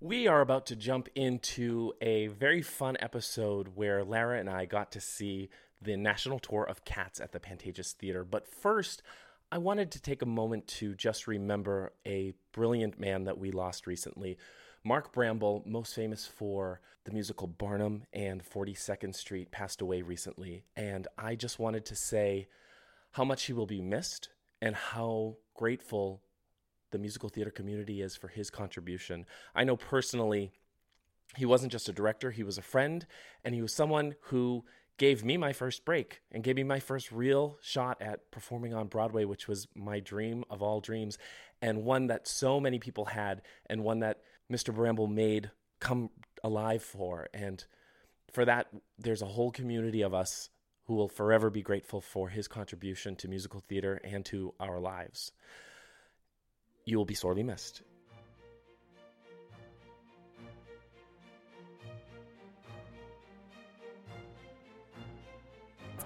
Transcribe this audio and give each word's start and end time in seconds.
We 0.00 0.26
are 0.26 0.42
about 0.42 0.66
to 0.66 0.76
jump 0.76 1.08
into 1.14 1.94
a 2.02 2.26
very 2.26 2.60
fun 2.60 2.98
episode 3.00 3.68
where 3.76 4.04
Lara 4.04 4.38
and 4.38 4.50
I 4.50 4.66
got 4.66 4.92
to 4.92 5.00
see 5.00 5.48
the 5.80 5.96
national 5.96 6.38
tour 6.38 6.64
of 6.64 6.84
Cats 6.84 7.18
at 7.18 7.32
the 7.32 7.40
Pantages 7.40 7.92
Theater. 7.92 8.22
But 8.22 8.46
first, 8.46 9.02
I 9.50 9.56
wanted 9.56 9.90
to 9.92 10.02
take 10.02 10.20
a 10.20 10.26
moment 10.26 10.66
to 10.68 10.94
just 10.94 11.26
remember 11.26 11.94
a 12.06 12.34
brilliant 12.52 13.00
man 13.00 13.24
that 13.24 13.38
we 13.38 13.50
lost 13.50 13.86
recently. 13.86 14.36
Mark 14.84 15.14
Bramble, 15.14 15.62
most 15.64 15.94
famous 15.94 16.26
for 16.26 16.82
the 17.04 17.12
musical 17.12 17.46
Barnum 17.46 18.02
and 18.12 18.44
42nd 18.44 19.14
Street, 19.14 19.50
passed 19.50 19.80
away 19.80 20.02
recently. 20.02 20.64
And 20.76 21.08
I 21.16 21.36
just 21.36 21.58
wanted 21.58 21.86
to 21.86 21.96
say 21.96 22.48
how 23.12 23.24
much 23.24 23.44
he 23.44 23.54
will 23.54 23.66
be 23.66 23.80
missed 23.80 24.28
and 24.60 24.76
how 24.76 25.38
grateful 25.54 26.20
the 26.90 26.98
musical 26.98 27.28
theater 27.28 27.50
community 27.50 28.00
is 28.00 28.16
for 28.16 28.28
his 28.28 28.50
contribution. 28.50 29.26
I 29.54 29.64
know 29.64 29.76
personally, 29.76 30.52
he 31.36 31.44
wasn't 31.44 31.72
just 31.72 31.88
a 31.88 31.92
director, 31.92 32.30
he 32.30 32.42
was 32.42 32.58
a 32.58 32.62
friend, 32.62 33.06
and 33.44 33.54
he 33.54 33.62
was 33.62 33.74
someone 33.74 34.14
who 34.22 34.64
gave 34.98 35.24
me 35.24 35.36
my 35.36 35.52
first 35.52 35.84
break 35.84 36.22
and 36.32 36.42
gave 36.42 36.56
me 36.56 36.62
my 36.62 36.80
first 36.80 37.12
real 37.12 37.58
shot 37.60 38.00
at 38.00 38.30
performing 38.30 38.72
on 38.72 38.86
Broadway, 38.86 39.24
which 39.24 39.46
was 39.46 39.68
my 39.74 40.00
dream 40.00 40.44
of 40.48 40.62
all 40.62 40.80
dreams, 40.80 41.18
and 41.60 41.84
one 41.84 42.06
that 42.06 42.26
so 42.26 42.60
many 42.60 42.78
people 42.78 43.06
had, 43.06 43.42
and 43.66 43.84
one 43.84 44.00
that 44.00 44.20
Mr. 44.50 44.74
Bramble 44.74 45.06
made 45.06 45.50
come 45.80 46.10
alive 46.42 46.82
for. 46.82 47.28
And 47.34 47.64
for 48.32 48.44
that, 48.44 48.68
there's 48.98 49.22
a 49.22 49.26
whole 49.26 49.50
community 49.50 50.02
of 50.02 50.14
us 50.14 50.48
who 50.84 50.94
will 50.94 51.08
forever 51.08 51.50
be 51.50 51.62
grateful 51.62 52.00
for 52.00 52.28
his 52.28 52.48
contribution 52.48 53.16
to 53.16 53.28
musical 53.28 53.60
theater 53.60 54.00
and 54.04 54.24
to 54.24 54.54
our 54.60 54.78
lives 54.78 55.32
you 56.86 56.96
will 56.96 57.04
be 57.04 57.14
sorely 57.14 57.42
missed. 57.42 57.82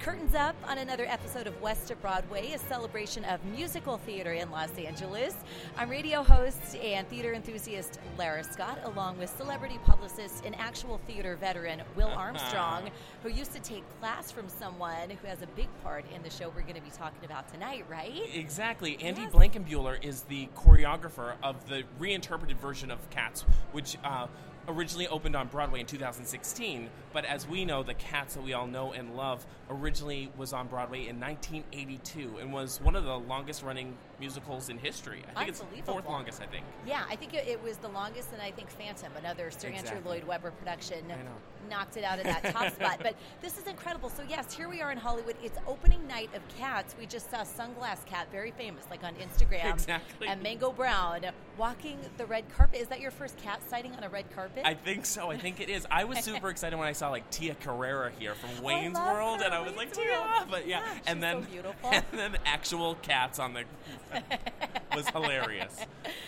Curtains 0.01 0.35
up 0.35 0.57
on 0.67 0.79
another 0.79 1.05
episode 1.05 1.47
of 1.47 1.61
West 1.61 1.91
of 1.91 2.01
Broadway, 2.01 2.53
a 2.53 2.59
celebration 2.59 3.23
of 3.27 3.45
musical 3.45 3.99
theater 3.99 4.33
in 4.33 4.51
Los 4.51 4.75
Angeles. 4.79 5.35
I'm 5.77 5.91
radio 5.91 6.23
host 6.23 6.75
and 6.77 7.07
theater 7.09 7.35
enthusiast 7.35 8.01
Lara 8.17 8.43
Scott, 8.43 8.79
along 8.85 9.19
with 9.19 9.29
celebrity 9.37 9.79
publicist 9.85 10.47
and 10.47 10.57
actual 10.59 11.03
theater 11.07 11.37
veteran 11.37 11.83
Will 11.97 12.09
Armstrong, 12.17 12.89
who 13.23 13.29
used 13.29 13.53
to 13.53 13.61
take 13.61 13.85
class 14.01 14.31
from 14.31 14.49
someone 14.49 15.11
who 15.11 15.27
has 15.27 15.43
a 15.43 15.47
big 15.49 15.69
part 15.85 16.07
in 16.15 16.23
the 16.23 16.31
show 16.31 16.49
we're 16.49 16.63
going 16.63 16.77
to 16.77 16.81
be 16.81 16.91
talking 16.91 17.23
about 17.27 17.53
tonight, 17.53 17.85
right? 17.91 18.23
Exactly. 18.33 18.97
Andy 19.03 19.21
Yes. 19.21 19.33
Blankenbuehler 19.35 20.03
is 20.03 20.23
the 20.23 20.49
choreographer 20.57 21.35
of 21.43 21.69
the 21.69 21.83
reinterpreted 21.99 22.59
version 22.59 22.91
of 22.91 23.11
Cats, 23.11 23.43
which 23.73 23.99
uh, 24.03 24.29
originally 24.69 25.09
opened 25.09 25.37
on 25.37 25.49
Broadway 25.49 25.81
in 25.81 25.87
2016. 25.87 26.89
But 27.13 27.25
as 27.25 27.47
we 27.47 27.65
know, 27.65 27.83
the 27.83 27.95
Cats 27.95 28.35
that 28.35 28.43
we 28.43 28.53
all 28.53 28.67
know 28.67 28.93
and 28.93 29.17
love 29.17 29.45
originally 29.69 30.31
was 30.37 30.53
on 30.53 30.69
Broadway 30.69 31.09
in 31.09 31.19
1982 31.21 32.39
and 32.41 32.53
was 32.53 32.81
one 32.81 32.97
of 32.97 33.05
the 33.05 33.19
longest 33.19 33.63
running 33.63 33.97
musicals 34.19 34.69
in 34.69 34.79
history. 34.79 35.23
I 35.35 35.45
think 35.45 35.49
it's 35.49 35.63
fourth 35.87 36.07
longest, 36.07 36.41
I 36.43 36.47
think. 36.47 36.65
Yeah, 36.87 37.05
I 37.09 37.17
think 37.17 37.35
it, 37.35 37.49
it 37.49 37.63
was 37.63 37.79
the 37.79 37.89
longest, 37.89 38.33
and 38.33 38.43
I 38.43 38.51
think 38.51 38.71
Phantom, 38.71 39.11
another 39.19 39.51
Sir 39.51 39.69
Andrew 39.69 40.01
Lloyd 40.05 40.25
Webber 40.25 40.51
production, 40.51 41.05
knocked 41.69 41.97
it 41.97 42.05
out 42.05 42.19
of 42.19 42.25
that 42.25 42.45
top 42.53 42.73
spot. 42.75 42.99
But 43.03 43.15
this 43.41 43.59
is 43.59 43.67
incredible. 43.67 44.11
So 44.11 44.23
yes, 44.29 44.53
here 44.53 44.69
we 44.69 44.81
are 44.81 44.91
in 44.93 44.99
Hollywood. 44.99 45.37
It's 45.43 45.59
opening 45.67 46.07
night 46.07 46.31
of 46.35 46.47
Cats. 46.57 46.95
We 46.99 47.07
just 47.07 47.31
saw 47.31 47.39
Sunglass 47.43 48.05
Cat, 48.07 48.29
very 48.33 48.51
famous, 48.51 48.85
like 48.91 49.05
on 49.05 49.15
Instagram, 49.15 49.73
Exactly. 49.73 50.29
and 50.29 50.43
Mango 50.43 50.73
Brown 50.73 51.25
walking 51.57 51.99
the 52.17 52.27
red 52.27 52.45
carpet. 52.57 52.81
Is 52.81 52.89
that 52.89 53.01
your 53.01 53.11
first 53.11 53.37
cat 53.39 53.61
sighting 53.69 53.95
on 53.95 54.05
a 54.05 54.09
red 54.09 54.31
carpet? 54.35 54.63
I 54.65 54.75
think 54.75 55.07
so. 55.07 55.31
I 55.31 55.39
think 55.39 55.61
it 55.61 55.69
is. 55.69 55.87
I 55.91 56.05
was 56.05 56.19
super 56.21 56.49
excited 56.51 56.79
when 56.79 56.89
I 56.89 56.93
saw 57.01 57.09
like 57.09 57.29
Tia 57.31 57.55
Carrere 57.55 58.13
here 58.19 58.35
from 58.35 58.63
Wayne's 58.63 58.99
World, 58.99 59.39
her, 59.41 59.47
and 59.47 59.55
I 59.55 59.61
was 59.61 59.69
Wayne's 59.75 59.97
like 59.97 60.05
Tia, 60.07 60.21
World. 60.21 60.49
but 60.51 60.69
yeah, 60.69 60.81
Yeah, 60.81 60.99
and 61.07 61.23
then 61.23 61.47
so 61.51 61.73
and 61.91 62.05
then 62.13 62.37
actual 62.45 62.95
cats 62.97 63.39
on 63.39 63.55
the 63.55 63.65
was 64.95 65.09
hilarious. 65.09 65.75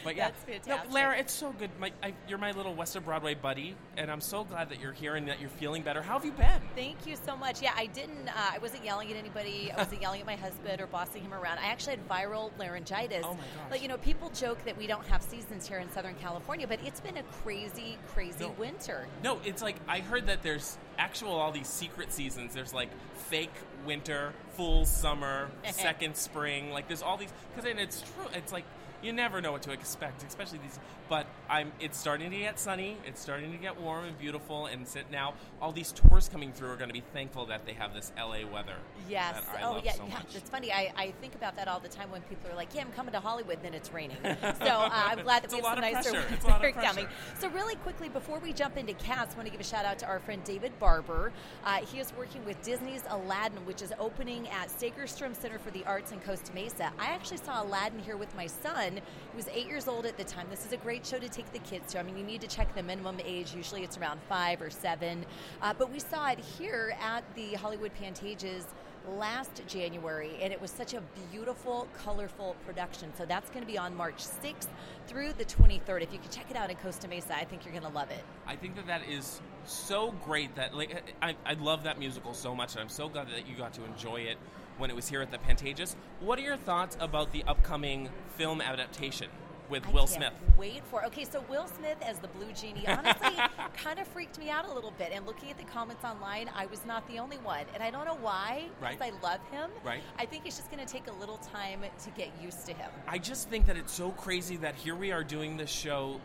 But 0.03 0.16
yeah, 0.16 0.31
That's 0.47 0.66
no. 0.66 0.78
Lara, 0.94 1.19
it's 1.19 1.32
so 1.32 1.53
good. 1.53 1.69
My, 1.78 1.93
I, 2.03 2.15
you're 2.27 2.38
my 2.38 2.53
little 2.53 2.75
Western 2.75 3.03
Broadway 3.03 3.34
buddy, 3.34 3.75
and 3.99 4.11
I'm 4.11 4.22
so 4.22 4.44
glad 4.44 4.71
that 4.71 4.81
you're 4.81 4.93
here 4.93 5.15
and 5.16 5.28
that 5.28 5.41
you're 5.41 5.50
feeling 5.50 5.82
better. 5.82 6.00
How 6.00 6.15
have 6.15 6.25
you 6.25 6.32
been? 6.32 6.61
Thank 6.75 7.06
you 7.06 7.16
so 7.22 7.37
much. 7.37 7.61
Yeah, 7.61 7.72
I 7.77 7.87
didn't. 7.87 8.28
Uh, 8.28 8.32
I 8.55 8.59
wasn't 8.59 8.82
yelling 8.84 9.11
at 9.11 9.16
anybody. 9.19 9.71
I 9.72 9.77
wasn't 9.77 10.00
yelling 10.03 10.21
at 10.21 10.27
my 10.27 10.37
husband 10.37 10.81
or 10.81 10.87
bossing 10.87 11.22
him 11.22 11.34
around. 11.34 11.59
I 11.59 11.66
actually 11.66 11.97
had 11.97 12.09
viral 12.09 12.50
laryngitis. 12.59 13.25
Oh 13.25 13.34
my 13.34 13.41
gosh. 13.41 13.71
Like 13.72 13.82
you 13.82 13.88
know, 13.88 13.99
people 13.99 14.31
joke 14.31 14.65
that 14.65 14.78
we 14.78 14.87
don't 14.87 15.06
have 15.06 15.22
seasons 15.22 15.69
here 15.69 15.81
in 15.81 15.91
Southern 15.93 16.15
California, 16.15 16.66
but 16.66 16.78
it's 16.82 17.00
been 17.00 17.19
a 17.19 17.22
crazy, 17.43 17.99
crazy 18.15 18.44
No. 18.47 18.55
winter. 18.59 19.06
No, 19.22 19.38
it's 19.44 19.61
like 19.61 19.77
I 19.87 19.99
heard 20.00 20.27
that 20.28 20.43
there's 20.43 20.62
actual 20.99 21.31
all 21.31 21.53
these 21.53 21.69
secret 21.69 22.12
seasons. 22.12 22.55
There's 22.55 22.75
like 22.75 22.91
fake 23.15 23.53
winter, 23.87 24.33
full 24.56 24.84
summer, 24.84 25.50
second 25.71 26.17
spring. 26.17 26.73
Like 26.73 26.89
there's 26.89 27.03
all 27.03 27.17
these 27.17 27.33
because 27.55 27.71
and 27.71 27.81
it's 27.81 28.03
true. 28.03 28.27
It's 28.34 28.53
like 28.53 28.65
you 29.03 29.13
never 29.13 29.41
know 29.41 29.53
what 29.53 29.63
to 29.63 29.73
expect, 29.73 30.25
especially 30.25 30.59
these. 30.59 30.79
But 31.09 31.27
I'm. 31.49 31.73
It's 31.81 31.99
starting 31.99 32.31
to 32.31 32.39
get 32.39 32.59
sunny. 32.59 32.97
It's 33.07 33.21
starting 33.21 33.53
to 33.53 33.59
get 33.59 33.81
warm 33.81 34.05
and 34.05 34.19
beautiful. 34.19 34.67
And 34.67 34.87
sit 34.87 35.11
now, 35.11 35.35
all 35.61 35.73
these 35.73 35.93
tours 35.93 36.29
coming 36.29 36.53
through 36.53 36.71
are 36.71 36.77
going 36.77 36.89
to 36.89 36.95
be 36.95 37.03
thankful 37.12 37.47
that 37.47 37.67
they 37.67 37.73
have 37.73 37.95
this 37.95 38.12
LA 38.17 38.47
weather. 38.51 38.77
Yes. 39.09 39.37
oh, 39.62 39.73
love 39.73 39.85
yeah. 39.85 39.93
so 39.93 40.07
yeah. 40.07 40.15
much. 40.15 40.35
It's 40.35 40.49
funny. 40.49 40.73
I, 40.73 40.93
I 40.97 41.12
think 41.21 41.35
about 41.35 41.57
that 41.57 41.69
all 41.69 41.81
the 41.81 41.89
time 41.89 42.11
when 42.11 42.23
people 42.23 42.51
are 42.51 42.57
like, 42.57 42.75
"Yeah, 42.75 42.83
I'm 42.83 42.93
coming 42.93 43.12
to 43.12 43.21
Hollywood," 43.21 43.57
and 43.57 43.65
then 43.65 43.75
it's 43.75 43.93
raining. 43.93 44.17
So 44.23 44.31
uh, 44.31 44.91
I'm 44.93 45.23
glad 45.23 45.43
that 45.43 45.53
It's 45.53 45.55
we 45.55 45.61
have 45.61 45.79
some 45.79 45.81
nicer 45.81 46.11
pressure. 46.11 46.35
It's 46.35 46.45
a 46.45 46.49
lot 46.49 46.65
of 46.65 46.75
weather 46.75 46.87
coming. 46.87 47.07
So 47.39 47.49
really 47.51 47.77
quickly, 47.77 48.09
before 48.09 48.39
we 48.39 48.53
jump 48.53 48.77
into 48.77 48.95
cats, 48.95 49.35
I 49.35 49.37
want 49.37 49.47
to 49.47 49.53
give 49.53 49.61
a 49.61 49.65
shout 49.65 49.85
out 49.85 49.99
to 50.01 50.07
our 50.07 50.21
friend 50.21 50.43
David 50.45 50.79
Barber. 50.79 51.33
Uh, 51.65 51.79
he 51.79 51.99
is 51.99 52.12
working 52.17 52.45
with 52.45 52.61
Disney's 52.62 53.03
Aladdin, 53.09 53.65
which 53.67 53.83
is 53.83 53.93
opening 53.99 54.49
at 54.49 54.69
Segerstrom 54.69 55.35
Center 55.35 55.59
for 55.59 55.71
the 55.71 55.85
Arts 55.85 56.12
in 56.12 56.21
Costa 56.21 56.53
Mesa. 56.55 56.93
I 56.99 57.07
actually 57.07 57.39
saw 57.39 57.62
Aladdin 57.62 57.99
here 57.99 58.17
with 58.17 58.35
my 58.37 58.47
son. 58.47 58.92
He 58.97 59.37
was 59.37 59.49
eight 59.49 59.67
years 59.67 59.89
old 59.89 60.06
at 60.06 60.17
the 60.17 60.25
time. 60.25 60.47
This 60.50 60.67
is 60.67 60.73
a 60.73 60.77
great 60.77 61.06
show 61.06 61.19
to 61.19 61.29
take 61.29 61.53
the 61.53 61.59
kids 61.61 61.93
to. 61.93 62.00
I 62.00 62.03
mean, 62.03 62.17
you 62.17 62.25
need 62.25 62.41
to 62.41 62.49
check 62.49 62.75
the 62.75 62.83
minimum 62.83 63.19
age. 63.25 63.55
Usually, 63.55 63.83
it's 63.83 63.99
around 63.99 64.21
five 64.29 64.61
or 64.61 64.71
seven. 64.71 65.25
Uh, 65.61 65.75
but 65.77 65.91
we 65.91 65.99
saw 65.99 66.31
it 66.31 66.39
here 66.39 66.97
at 67.00 67.23
the 67.35 67.55
Hollywood 67.55 67.93
Pantages 67.94 68.65
last 69.09 69.62
January, 69.67 70.37
and 70.41 70.53
it 70.53 70.61
was 70.61 70.71
such 70.71 70.94
a 70.94 71.03
beautiful, 71.31 71.89
colorful 72.05 72.56
production. 72.65 73.12
So 73.17 73.25
that's 73.25 73.50
going 73.50 73.62
to 73.62 73.67
be 73.67 73.79
on 73.79 73.97
March 73.97 74.19
6th 74.19 74.69
through 75.06 75.33
the 75.35 75.45
23rd. 75.45 76.03
If 76.03 76.12
you 76.12 76.19
can 76.19 76.31
check 76.31 76.50
it 76.50 76.56
out 76.56 76.71
in 76.71 76.77
Costa 76.77 77.09
Mesa, 77.09 77.37
I 77.37 77.45
think 77.45 77.65
you're 77.65 77.73
going 77.73 77.91
to 77.91 77.97
love 77.97 78.11
it. 78.11 78.25
I 78.47 78.56
think 78.56 78.77
that 78.77 78.87
that 78.87 79.09
is 79.09 79.41
so 79.65 80.15
great 80.25 80.55
that 80.56 80.75
like 80.75 81.15
I, 81.21 81.37
I 81.45 81.55
love 81.55 81.85
that 81.85 81.99
musical 81.99 82.35
so 82.35 82.55
much, 82.55 82.73
and 82.73 82.81
I'm 82.81 82.88
so 82.88 83.09
glad 83.09 83.29
that 83.29 83.47
you 83.47 83.56
got 83.56 83.73
to 83.75 83.85
enjoy 83.85 84.21
it 84.21 84.38
when 84.79 84.91
it 84.91 84.97
was 84.97 85.09
here 85.09 85.23
at 85.23 85.31
the 85.31 85.39
Pantages. 85.39 85.97
What 86.21 86.39
are 86.39 86.43
your 86.43 86.57
thoughts 86.57 86.97
about 87.01 87.33
the 87.33 87.45
upcoming 87.45 88.09
film 88.37 88.61
adaptation? 88.61 89.29
with 89.73 89.87
I 89.87 89.91
Will 89.91 90.07
can't 90.07 90.11
Smith. 90.11 90.33
Wait 90.59 90.83
for 90.91 91.05
okay. 91.07 91.25
So 91.25 91.43
Will 91.49 91.67
Smith 91.67 91.97
as 92.03 92.19
the 92.19 92.29
Blue 92.29 92.53
Genie 92.53 92.87
honestly 92.87 93.37
kind 93.75 93.99
of 93.99 94.07
freaked 94.09 94.39
me 94.39 94.51
out 94.51 94.69
a 94.69 94.73
little 94.73 94.93
bit. 94.93 95.11
And 95.13 95.27
looking 95.27 95.51
at 95.51 95.59
the 95.59 95.65
comments 95.65 96.05
online, 96.05 96.51
I 96.55 96.67
was 96.67 96.85
not 96.85 97.09
the 97.09 97.19
only 97.19 97.39
one, 97.39 97.65
and 97.75 97.83
I 97.83 97.91
don't 97.91 98.05
know 98.05 98.19
why. 98.21 98.67
Right. 98.81 98.99
Because 98.99 99.13
I 99.13 99.27
love 99.27 99.41
him. 99.51 99.71
Right. 99.83 100.03
I 100.19 100.27
think 100.27 100.47
it's 100.47 100.57
just 100.57 100.71
going 100.71 100.85
to 100.85 100.91
take 100.91 101.09
a 101.09 101.13
little 101.13 101.39
time 101.39 101.81
to 102.05 102.11
get 102.11 102.31
used 102.41 102.67
to 102.67 102.75
him. 102.75 102.91
I 103.09 103.19
just 103.19 103.49
think 103.49 103.67
that 103.67 103.77
it's 103.77 103.93
so 103.93 104.11
crazy 104.11 104.57
that 104.59 104.75
here 104.75 104.95
we 104.95 105.11
are 105.11 105.25
doing 105.25 105.57
this 105.57 105.71
show, 105.71 106.21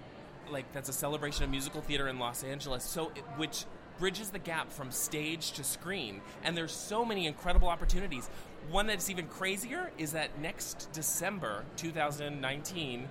like 0.52 0.72
that's 0.74 0.90
a 0.90 0.94
celebration 0.94 1.46
of 1.46 1.50
musical 1.50 1.82
theater 1.82 2.10
in 2.10 2.20
Los 2.20 2.44
Angeles. 2.44 2.84
So 2.84 3.12
it, 3.16 3.24
which 3.38 3.66
bridges 3.98 4.30
the 4.30 4.40
gap 4.40 4.72
from 4.72 4.92
stage 4.92 5.52
to 5.54 5.64
screen, 5.64 6.22
and 6.44 6.56
there's 6.56 6.72
so 6.72 7.04
many 7.04 7.28
incredible 7.28 7.68
opportunities. 7.68 8.30
One 8.70 8.88
that's 8.88 9.10
even 9.10 9.28
crazier 9.28 9.92
is 9.98 10.12
that 10.12 10.40
next 10.40 10.90
December 10.94 11.64
2019, 11.78 13.08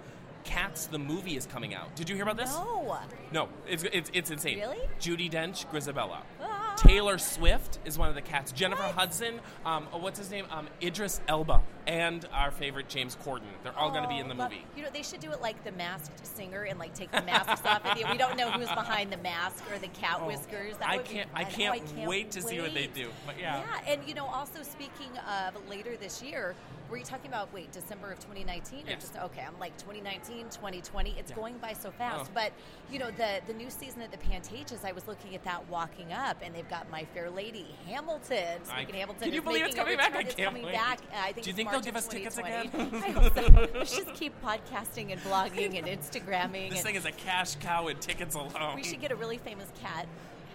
Cats 0.47 0.87
the 0.87 0.99
movie 0.99 1.37
is 1.37 1.44
coming 1.44 1.75
out. 1.75 1.94
Did 1.97 2.09
you 2.09 2.15
hear 2.15 2.23
about 2.23 2.37
this? 2.37 2.50
No. 2.50 2.97
No, 3.33 3.49
it's, 3.69 3.83
it's, 3.93 4.11
it's 4.15 4.31
insane. 4.31 4.61
Really? 4.61 4.79
Judi 5.00 5.29
Dench, 5.29 5.67
Grizabella. 5.73 6.19
Ah. 6.41 6.56
Taylor 6.76 7.19
Swift 7.19 7.78
is 7.84 7.99
one 7.99 8.08
of 8.08 8.14
the 8.14 8.23
cats. 8.23 8.52
Jennifer 8.52 8.82
What? 8.82 8.94
Hudson, 8.94 9.40
um, 9.64 9.87
oh, 9.93 9.99
what's 9.99 10.19
his 10.19 10.31
name? 10.31 10.46
Um, 10.50 10.69
Idris 10.82 11.20
Elba, 11.28 11.62
and 11.87 12.25
our 12.32 12.50
favorite 12.50 12.88
James 12.88 13.17
Corden. 13.25 13.43
They're 13.62 13.76
all 13.78 13.90
going 13.90 14.02
to 14.02 14.08
be 14.08 14.19
in 14.19 14.28
the 14.28 14.34
Oh, 14.34 14.44
movie. 14.44 14.64
You 14.76 14.82
know, 14.82 14.90
they 14.93 15.02
should 15.02 15.20
do 15.20 15.31
it 15.32 15.40
like 15.40 15.62
the 15.64 15.73
masked 15.73 16.26
singer 16.26 16.62
and 16.64 16.78
like 16.78 16.94
take 16.94 17.11
the 17.11 17.23
masks 17.23 17.64
off. 17.67 17.84
Of 17.87 17.99
you. 17.99 18.05
We 18.11 18.19
don't 18.19 18.37
know 18.37 18.50
who's 18.50 18.69
behind 18.69 19.12
the 19.12 19.17
mask 19.19 19.64
or 19.73 19.78
the 19.78 19.88
cat 19.88 20.19
Oh, 20.20 20.26
whiskers. 20.26 20.76
That 20.78 20.88
I 20.88 20.99
can't- 20.99 21.31
I. 21.34 21.43
Oh, 21.43 21.46
can't 21.46 22.06
wait 22.06 22.31
to 22.32 22.43
see 22.43 22.61
what 22.61 22.75
they 22.75 22.87
do. 22.87 23.08
But 23.25 23.38
yeah. 23.40 23.61
Yeah, 23.61 23.93
and 23.93 24.06
you 24.08 24.14
know, 24.14 24.26
also 24.26 24.62
speaking 24.62 25.11
of 25.19 25.55
later 25.69 25.96
this 25.96 26.23
year, 26.23 26.55
were 26.91 26.97
you 26.97 27.05
talking 27.05 27.29
about 27.29 27.53
wait 27.53 27.73
December 27.73 28.11
of 28.12 28.19
2019 28.21 28.87
or 28.87 28.91
Yes. 28.91 29.00
just 29.03 29.17
okay? 29.17 29.43
I'm 29.47 29.59
like 29.59 29.77
2019, 29.79 30.49
2020. 30.50 31.15
It's 31.19 31.31
Yeah. 31.31 31.37
going 31.37 31.59
by 31.59 31.73
so 31.73 31.91
fast. 31.91 32.27
Oh. 32.29 32.35
But 32.35 32.53
you 32.91 32.99
know, 32.99 33.11
the 33.11 33.41
the 33.47 33.53
new 33.55 33.71
season 33.71 34.03
at 34.03 34.11
the 34.12 34.19
Pantages, 34.19 34.85
I 34.85 34.93
was 34.93 35.06
looking 35.09 35.35
at 35.35 35.43
that 35.44 35.69
walking 35.69 36.12
up, 36.12 36.38
and 36.43 36.55
they've 36.55 36.69
got 36.69 36.88
My 36.91 37.05
Fair 37.15 37.31
Lady, 37.31 37.75
Hamilton. 37.87 38.61
I- 38.62 38.65
Speaking 38.65 38.94
of 38.94 39.00
Hamilton, 39.00 39.25
Can 39.25 39.33
you 39.35 39.43
believe 39.43 39.65
it's 39.67 39.75
coming 39.75 39.97
back? 39.97 40.15
I. 40.15 40.21
It's 40.21 40.35
can't 40.35 40.49
coming 40.49 40.65
wait. 40.65 40.75
back. 40.75 41.00
uh, 41.12 41.17
I 41.19 41.33
think 41.33 41.44
Do 41.44 41.50
you 41.50 41.56
think 41.56 41.67
March 41.71 41.75
they'll 41.83 41.85
give 41.93 41.97
us 41.97 42.09
tickets 42.09 42.38
again? 42.38 42.71
I 43.05 43.11
hope 43.11 43.35
so. 43.35 43.69
Let's 43.75 43.97
just 43.97 44.15
keep 44.15 44.33
podcasting 44.43 45.12
and 45.12 45.21
blogging 45.23 45.79
and 45.79 45.87
Instagramming. 45.87 46.71
This 46.71 46.79
and 46.79 46.87
thing 46.87 46.94
is 46.97 47.05
a 47.05 47.12
cash 47.12 47.56
cow 47.56 47.88
and 47.88 48.00
tickets 48.00 48.35
alone. 48.35 48.75
we 48.77 48.83
should 48.85 49.00
get 49.00 49.11
a 49.12 49.17
really 49.17 49.38
famous 49.38 49.69
cat. 49.83 50.06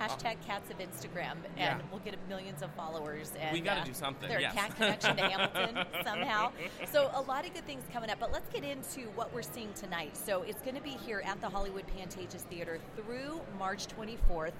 Hashtag 0.01 0.37
cats 0.45 0.71
of 0.71 0.77
Instagram, 0.79 1.33
and 1.57 1.79
Yeah. 1.79 1.79
we'll 1.91 1.99
get 1.99 2.15
millions 2.27 2.61
of 2.61 2.71
followers. 2.71 3.31
And 3.39 3.53
We 3.53 3.61
gotta 3.61 3.81
uh, 3.81 3.85
do 3.85 3.93
something, 3.93 4.27
Their 4.27 4.39
yes. 4.41 4.53
cat 4.55 4.75
connection 4.75 5.15
to 5.17 5.23
Hamilton 5.29 5.85
somehow. 6.03 6.51
So 6.91 7.11
a 7.13 7.21
lot 7.21 7.45
of 7.45 7.53
good 7.53 7.65
things 7.65 7.83
coming 7.93 8.09
up. 8.09 8.19
But 8.19 8.31
let's 8.31 8.49
get 8.49 8.63
into 8.63 9.01
what 9.15 9.33
we're 9.33 9.41
seeing 9.41 9.71
tonight. 9.73 10.17
So 10.17 10.41
it's 10.43 10.61
going 10.61 10.75
to 10.75 10.81
be 10.81 10.91
here 11.05 11.21
at 11.25 11.39
the 11.41 11.49
Hollywood 11.49 11.85
Pantages 11.97 12.41
Theater 12.41 12.79
through 12.95 13.41
March 13.59 13.87
24th. 13.87 14.53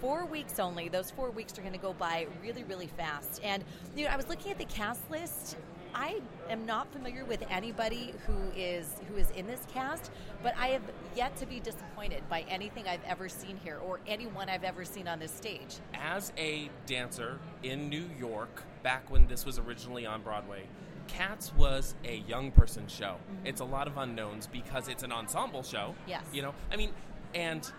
Four 0.00 0.24
weeks 0.26 0.58
only. 0.58 0.88
Those 0.88 1.10
four 1.10 1.30
weeks 1.30 1.56
are 1.58 1.62
going 1.62 1.74
to 1.74 1.78
go 1.78 1.92
by 1.92 2.26
really, 2.42 2.64
really 2.64 2.88
fast. 2.88 3.40
And 3.44 3.62
you 3.96 4.04
know, 4.04 4.10
I 4.10 4.16
was 4.16 4.28
looking 4.28 4.50
at 4.50 4.58
the 4.58 4.64
cast 4.64 5.08
list. 5.10 5.56
I 5.94 6.20
am 6.50 6.66
not 6.66 6.92
familiar 6.92 7.24
with 7.24 7.44
anybody 7.50 8.14
who 8.26 8.34
is 8.56 8.86
who 9.08 9.16
is 9.16 9.30
in 9.32 9.46
this 9.46 9.60
cast, 9.72 10.10
but 10.42 10.54
I 10.58 10.68
have 10.68 10.82
yet 11.14 11.36
to 11.36 11.46
be 11.46 11.60
disappointed 11.60 12.22
by 12.28 12.44
anything 12.48 12.88
I've 12.88 13.04
ever 13.06 13.28
seen 13.28 13.58
here 13.62 13.78
or 13.84 14.00
anyone 14.06 14.48
I've 14.48 14.64
ever 14.64 14.84
seen 14.84 15.08
on 15.08 15.18
this 15.18 15.32
stage. 15.32 15.76
As 15.94 16.32
a 16.36 16.70
dancer 16.86 17.38
in 17.62 17.88
New 17.88 18.08
York, 18.18 18.62
back 18.82 19.10
when 19.10 19.26
this 19.26 19.44
was 19.44 19.58
originally 19.58 20.06
on 20.06 20.22
Broadway, 20.22 20.64
Cats 21.08 21.52
was 21.54 21.94
a 22.04 22.18
young 22.28 22.50
person 22.50 22.86
show. 22.86 23.16
Mm-hmm. 23.16 23.46
It's 23.46 23.60
a 23.60 23.64
lot 23.64 23.86
of 23.86 23.98
unknowns 23.98 24.46
because 24.46 24.88
it's 24.88 25.02
an 25.02 25.12
ensemble 25.12 25.62
show. 25.62 25.94
Yes. 26.06 26.24
You 26.32 26.42
know, 26.42 26.54
I 26.70 26.76
mean, 26.76 26.90
and 27.34 27.70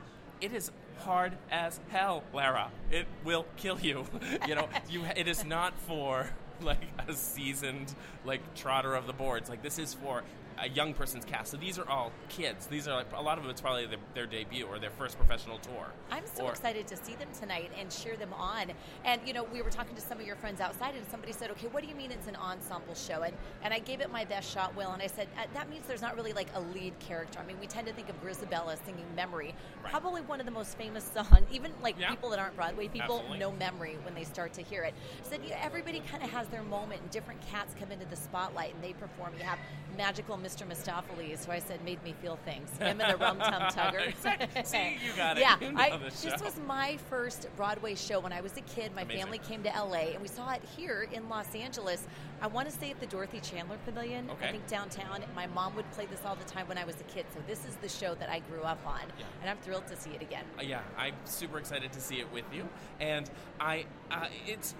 it 0.42 0.54
is 0.54 0.71
hard 1.00 1.38
as 1.51 1.80
hell, 1.89 2.24
Lara. 2.33 2.69
It 2.92 3.07
will 3.24 3.45
kill 3.57 3.80
you. 3.80 4.06
you 4.48 4.56
know, 4.56 4.68
you. 4.89 5.04
It 5.16 5.27
is 5.27 5.45
not 5.45 5.74
for 5.80 6.30
like 6.65 6.80
a 7.07 7.13
seasoned 7.13 7.94
like 8.25 8.42
trotter 8.56 8.95
of 8.95 9.07
the 9.07 9.13
boards. 9.13 9.50
Like 9.50 9.62
this 9.62 9.80
is 9.80 9.94
for 9.94 10.24
a 10.59 10.69
young 10.69 10.94
person's 10.94 11.25
cast. 11.25 11.51
So 11.51 11.57
these 11.57 11.77
are 11.79 11.88
all 11.89 12.11
kids. 12.29 12.67
These 12.67 12.88
are 12.88 12.95
like 12.95 13.07
a 13.15 13.21
lot 13.21 13.38
of 13.38 13.44
them. 13.44 13.51
It's 13.51 13.61
probably 13.61 13.85
their, 13.85 14.00
their 14.13 14.25
debut 14.25 14.65
or 14.65 14.79
their 14.79 14.89
first 14.91 15.17
professional 15.17 15.57
tour. 15.59 15.88
I'm 16.11 16.25
so 16.25 16.45
Or- 16.45 16.51
excited 16.51 16.88
to 16.88 16.97
see 16.97 17.15
them 17.15 17.29
tonight 17.38 17.71
and 17.79 17.89
cheer 17.91 18.15
them 18.15 18.33
on. 18.33 18.71
And 19.05 19.21
you 19.27 19.33
know, 19.33 19.44
we 19.44 19.61
were 19.61 19.69
talking 19.69 19.95
to 19.95 20.01
some 20.01 20.19
of 20.19 20.25
your 20.25 20.35
friends 20.35 20.61
outside, 20.61 20.95
and 20.95 21.05
somebody 21.09 21.31
said, 21.33 21.51
"Okay, 21.51 21.67
what 21.67 21.83
do 21.83 21.89
you 21.89 21.95
mean 21.95 22.11
it's 22.11 22.27
an 22.27 22.35
ensemble 22.35 22.95
show?" 22.95 23.21
And 23.23 23.35
and 23.63 23.73
I 23.73 23.79
gave 23.79 24.01
it 24.01 24.11
my 24.11 24.25
best 24.25 24.51
shot, 24.51 24.75
Will, 24.75 24.91
and 24.91 25.01
I 25.01 25.07
said 25.07 25.27
uh, 25.38 25.44
that 25.53 25.69
means 25.69 25.85
there's 25.88 26.01
not 26.01 26.15
really 26.15 26.33
like 26.33 26.47
a 26.56 26.59
lead 26.61 26.97
character. 26.99 27.39
I 27.39 27.45
mean, 27.45 27.59
we 27.59 27.67
tend 27.67 27.88
to 27.88 27.94
think 27.94 28.09
of 28.09 28.21
Grizabella 28.23 28.77
singing 28.85 29.06
"Memory," 29.15 29.56
Right. 29.83 29.91
probably 29.91 30.21
one 30.21 30.39
of 30.39 30.45
the 30.45 30.51
most 30.51 30.77
famous 30.77 31.03
songs. 31.13 31.27
Even 31.51 31.71
like 31.81 31.99
Yeah. 31.99 32.09
people 32.09 32.29
that 32.29 32.39
aren't 32.39 32.56
Broadway 32.56 32.88
people 32.88 33.15
Absolutely. 33.15 33.39
know 33.39 33.51
"Memory" 33.51 33.97
when 34.03 34.13
they 34.15 34.23
start 34.23 34.53
to 34.53 34.61
hear 34.61 34.83
it. 34.83 34.94
Said 35.23 35.41
yeah, 35.45 35.59
everybody 35.63 35.99
kind 36.01 36.23
of 36.23 36.29
has 36.31 36.47
their 36.47 36.63
moment, 36.63 37.01
and 37.01 37.09
different 37.11 37.41
cats 37.47 37.73
come 37.79 37.91
into 37.91 38.06
the 38.06 38.15
spotlight 38.15 38.73
and 38.73 38.83
they 38.83 38.94
perform. 38.94 39.33
You 39.38 39.44
have 39.44 39.59
magical 39.97 40.38
Mr. 40.44 40.68
Mistoffelees, 40.68 41.45
who 41.45 41.51
I 41.54 41.60
said 41.60 41.84
made 41.86 42.04
me 42.04 42.13
feel 42.22 42.38
things. 42.44 42.69
Him 42.78 43.00
and 43.00 43.13
the 43.13 43.18
Rum 43.18 43.40
Tum 43.40 43.62
Tugger. 43.72 44.07
Exactly. 44.13 44.63
See, 44.63 44.98
you 45.06 45.13
got 45.16 45.38
it. 45.38 45.42
Yeah, 45.42 45.60
You 45.60 45.72
know 45.72 45.80
I, 45.81 45.98
this 45.98 46.42
was 46.42 46.60
my 46.68 46.98
first 47.10 47.48
Broadway 47.56 47.95
show 47.95 48.19
when 48.19 48.34
I 48.34 48.42
was 48.42 48.56
a 48.57 48.62
kid. 48.62 48.94
My 48.95 49.04
Amazing. 49.04 49.22
family 49.24 49.38
came 49.40 49.63
to 49.63 49.69
LA, 49.69 50.12
and 50.13 50.22
we 50.22 50.28
saw 50.28 50.51
it 50.51 50.62
here 50.78 51.07
in 51.12 51.28
Los 51.30 51.56
Angeles. 51.56 52.06
I 52.42 52.48
want 52.48 52.69
to 52.69 52.75
say 52.75 52.92
at 52.92 53.00
the 53.00 53.06
Dorothy 53.06 53.40
Chandler 53.40 53.78
Pavilion, 53.86 54.30
Okay. 54.30 54.48
I 54.50 54.51
think 54.51 54.68
downtown. 54.68 55.24
My 55.36 55.48
mom 55.48 55.75
would 55.75 55.90
play 55.92 56.06
this 56.06 56.19
all 56.25 56.36
the 56.36 56.44
time 56.44 56.68
when 56.68 56.78
I 56.78 56.84
was 56.84 56.95
a 57.00 57.04
kid, 57.06 57.25
so 57.34 57.40
this 57.48 57.66
is 57.66 57.75
the 57.78 57.90
show 57.90 58.13
that 58.16 58.30
I 58.30 58.40
grew 58.40 58.62
up 58.63 58.80
on, 58.86 59.01
Yeah. 59.18 59.25
and 59.42 59.50
I'm 59.50 59.57
thrilled 59.57 59.88
to 59.88 59.95
see 59.95 60.12
it 60.12 60.22
again. 60.22 60.44
Uh, 60.60 60.63
yeah, 60.63 60.81
I'm 60.98 61.16
super 61.25 61.57
excited 61.57 61.92
to 61.94 62.01
see 62.01 62.19
it 62.19 62.31
with 62.34 62.45
you, 62.54 62.68
and 63.00 63.30
I, 63.60 63.86
uh, 64.12 64.28
it's 64.45 64.75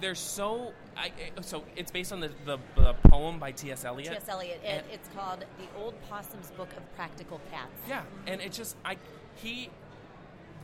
they're 0.00 0.14
so. 0.14 0.72
I, 0.96 1.12
so 1.40 1.64
it's 1.76 1.90
based 1.90 2.12
on 2.12 2.20
the, 2.20 2.30
the, 2.44 2.58
the 2.76 2.94
poem 3.08 3.38
by 3.38 3.52
T.S. 3.52 3.84
Eliot. 3.84 4.10
T.S. 4.10 4.28
Eliot, 4.28 4.60
and 4.64 4.78
And- 4.78 4.86
it's 4.92 5.08
called 5.14 5.44
The 5.58 5.80
Old 5.80 5.94
Possum's 6.08 6.50
Book 6.52 6.68
of 6.76 6.96
Practical 6.96 7.40
Cats. 7.50 7.70
Yeah, 7.88 8.02
and 8.26 8.40
it 8.40 8.52
just 8.52 8.76
I 8.84 8.96
he 9.36 9.70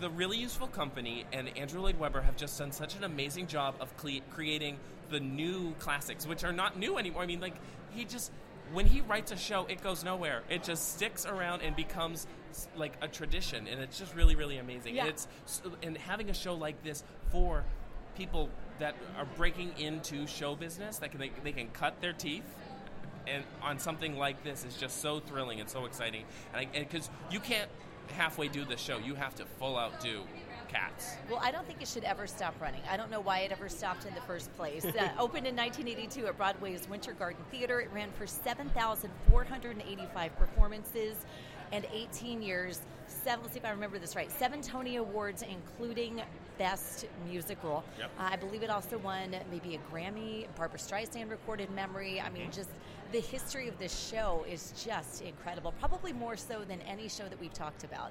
the 0.01 0.11
really 0.11 0.37
useful 0.37 0.67
company 0.67 1.25
and 1.33 1.57
Andrew 1.57 1.81
Lloyd 1.81 1.99
Webber 1.99 2.21
have 2.21 2.37
just 2.37 2.59
done 2.59 2.71
such 2.71 2.97
an 2.97 3.05
amazing 3.05 3.47
job 3.47 3.77
of 3.81 3.97
cle- 3.97 4.21
creating 4.31 4.77
the 5.11 5.21
new 5.21 5.73
classics, 5.79 6.27
which 6.27 6.45
are 6.45 6.53
not 6.53 6.79
new 6.79 6.99
anymore. 6.99 7.23
I 7.23 7.27
mean, 7.27 7.41
like 7.41 7.55
he 7.91 8.05
just 8.05 8.31
when 8.73 8.85
he 8.87 9.01
writes 9.03 9.33
a 9.33 9.37
show, 9.37 9.65
it 9.67 9.83
goes 9.83 10.05
nowhere. 10.05 10.43
It 10.51 10.65
just 10.65 10.95
sticks 10.97 11.25
around 11.25 11.63
and 11.63 11.75
becomes 11.77 12.27
like 12.77 12.95
a 13.01 13.09
tradition, 13.09 13.67
and 13.69 13.81
it's 13.81 13.99
just 13.99 14.15
really, 14.15 14.35
really 14.35 14.59
amazing. 14.59 14.97
Yeah. 14.97 15.03
And 15.03 15.11
it's 15.11 15.29
and 15.83 15.97
having 15.97 16.31
a 16.31 16.35
show 16.35 16.55
like 16.55 16.83
this 16.83 17.05
for 17.31 17.65
people 18.17 18.49
that 18.79 18.95
are 19.19 19.27
breaking 19.37 19.73
into 19.79 20.27
show 20.27 20.55
business 20.55 20.99
that 20.99 21.11
can 21.11 21.21
they, 21.21 21.31
they 21.43 21.53
can 21.53 21.69
cut 21.69 22.01
their 22.01 22.13
teeth 22.13 22.45
and 23.27 23.43
on 23.63 23.79
something 23.79 24.17
like 24.17 24.43
this 24.45 24.65
is 24.65 24.77
just 24.77 25.01
so 25.01 25.21
thrilling 25.21 25.61
and 25.61 25.69
so 25.69 25.85
exciting. 25.85 26.25
And 26.55 26.69
because 26.73 27.11
you 27.31 27.41
can't 27.41 27.71
halfway 28.09 28.49
do 28.49 28.65
the 28.65 28.77
show, 28.77 28.99
you 28.99 29.15
have 29.15 29.35
to 29.37 29.45
full 29.45 29.77
out 29.77 30.01
do 30.01 30.23
cats. 30.69 31.15
Well, 31.31 31.41
I 31.43 31.51
don't 31.51 31.67
think 31.67 31.83
it 31.83 31.89
should 31.89 32.05
ever 32.05 32.27
stop 32.27 32.55
running. 32.61 32.83
I 32.91 32.97
don't 32.97 33.11
know 33.11 33.21
why 33.21 33.41
it 33.41 33.53
ever 33.53 33.69
stopped 33.69 34.07
in 34.07 34.15
the 34.15 34.21
first 34.23 34.55
place. 34.57 34.85
Uh, 34.85 35.11
opened 35.19 35.47
in 35.47 35.57
1982 35.57 36.27
at 36.27 36.37
Broadway's 36.37 36.89
Winter 36.89 37.13
Garden 37.13 37.45
Theater. 37.51 37.81
It 37.81 37.91
ran 37.93 38.11
for 38.13 38.27
7,485 38.27 40.39
performances 40.39 41.17
and 41.73 41.85
18 41.93 42.43
years. 42.43 42.81
Seven, 43.07 43.43
let's 43.43 43.55
see 43.55 43.61
if 43.61 43.65
I 43.65 43.71
remember 43.71 43.99
this 43.99 44.17
right. 44.17 44.31
Seven 44.31 44.63
Tony 44.63 44.97
Awards, 44.97 45.43
including 45.43 46.23
Best 46.59 47.07
Musical. 47.29 47.85
Yep. 47.99 48.11
Uh, 48.19 48.29
I 48.33 48.37
believe 48.37 48.63
it 48.63 48.71
also 48.71 48.99
won 48.99 49.35
maybe 49.51 49.75
a 49.75 49.95
Grammy. 49.95 50.47
Barbra 50.57 50.79
Streisand 50.79 51.31
recorded 51.31 51.71
Memory. 51.71 52.21
I 52.21 52.31
mean, 52.31 52.51
just 52.51 52.71
the 53.13 53.21
history 53.21 53.69
of 53.69 53.79
this 53.79 54.09
show 54.11 54.45
is 54.49 54.73
just 54.85 55.23
incredible. 55.23 55.73
Probably 55.79 56.13
more 56.13 56.37
so 56.37 56.65
than 56.67 56.81
any 56.83 57.09
show 57.09 57.25
that 57.25 57.41
we've 57.41 57.53
talked 57.53 57.85
about. 57.85 58.11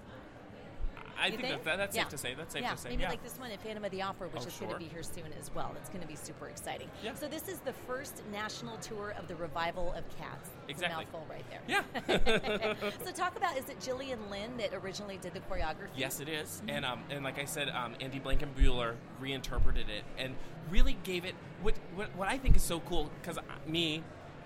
I 1.17 1.27
You 1.27 1.37
think, 1.37 1.63
that 1.63 1.77
that's 1.77 1.95
Yeah. 1.95 2.03
safe 2.03 2.09
to 2.11 2.17
say. 2.17 2.33
That's 2.35 2.53
safe 2.53 2.63
yeah, 2.63 2.71
to 2.71 2.77
say. 2.77 2.89
Maybe 2.89 3.03
yeah. 3.03 3.09
like 3.09 3.23
this 3.23 3.37
one 3.37 3.51
at 3.51 3.61
Phantom 3.61 3.83
of 3.83 3.91
the 3.91 4.01
Opera, 4.01 4.27
which 4.29 4.43
Oh, 4.43 4.47
is 4.47 4.53
going 4.57 4.71
to 4.71 4.77
be 4.77 4.85
here 4.85 5.03
soon 5.03 5.31
as 5.39 5.53
well. 5.53 5.71
That's 5.73 5.89
going 5.89 6.01
to 6.01 6.07
be 6.07 6.15
super 6.15 6.47
exciting. 6.47 6.89
Yeah. 7.03 7.13
So 7.15 7.27
this 7.27 7.47
is 7.47 7.59
the 7.59 7.73
first 7.73 8.21
national 8.31 8.77
tour 8.77 9.13
of 9.17 9.27
the 9.27 9.35
revival 9.35 9.93
of 9.93 10.03
Cats. 10.17 10.49
It's 10.67 10.81
Exactly. 10.81 11.05
mouthful 11.05 11.25
right 11.29 11.45
there. 11.49 11.61
Yeah. 11.67 12.91
so 13.05 13.11
talk 13.11 13.35
about 13.37 13.57
is 13.57 13.69
it 13.69 13.79
Gillian 13.79 14.29
Lynne 14.29 14.57
that 14.57 14.73
originally 14.73 15.17
did 15.17 15.33
the 15.33 15.39
choreography? 15.41 15.89
Yes, 15.95 16.19
it 16.19 16.29
is. 16.29 16.61
And 16.67 16.85
um, 16.85 17.03
and 17.09 17.23
like 17.23 17.39
I 17.39 17.45
said, 17.45 17.69
um, 17.69 17.95
Andy 18.01 18.19
Blankenbuehler 18.19 18.95
reinterpreted 19.19 19.89
it 19.89 20.03
and 20.17 20.35
really 20.69 20.97
gave 21.03 21.25
it 21.25 21.35
what 21.61 21.75
what, 21.95 22.15
what 22.15 22.27
I 22.27 22.37
think 22.37 22.55
is 22.55 22.63
so 22.63 22.79
cool 22.81 23.09
because 23.21 23.37
me 23.67 24.03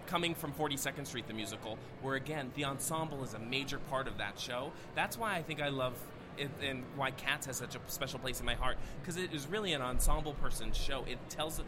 coming 0.07 0.33
from 0.33 0.51
42nd 0.53 1.05
Street 1.05 1.27
the 1.27 1.33
musical, 1.33 1.77
where 2.01 2.15
again 2.15 2.51
the 2.55 2.65
ensemble 2.65 3.23
is 3.23 3.33
a 3.35 3.39
major 3.39 3.77
part 3.77 4.07
of 4.07 4.17
that 4.17 4.39
show. 4.39 4.71
That's 4.95 5.17
why 5.17 5.35
I 5.35 5.41
think 5.43 5.61
I 5.61 5.69
love. 5.69 5.93
It, 6.39 6.49
and 6.63 6.83
why 6.95 7.11
Cats 7.11 7.47
has 7.47 7.57
such 7.57 7.75
a 7.75 7.79
special 7.87 8.19
place 8.19 8.39
in 8.39 8.45
my 8.45 8.55
heart 8.55 8.77
because 9.01 9.17
it 9.17 9.33
is 9.33 9.47
really 9.47 9.73
an 9.73 9.81
ensemble 9.81 10.33
person 10.35 10.71
show. 10.71 11.03
It 11.07 11.17
tells 11.29 11.61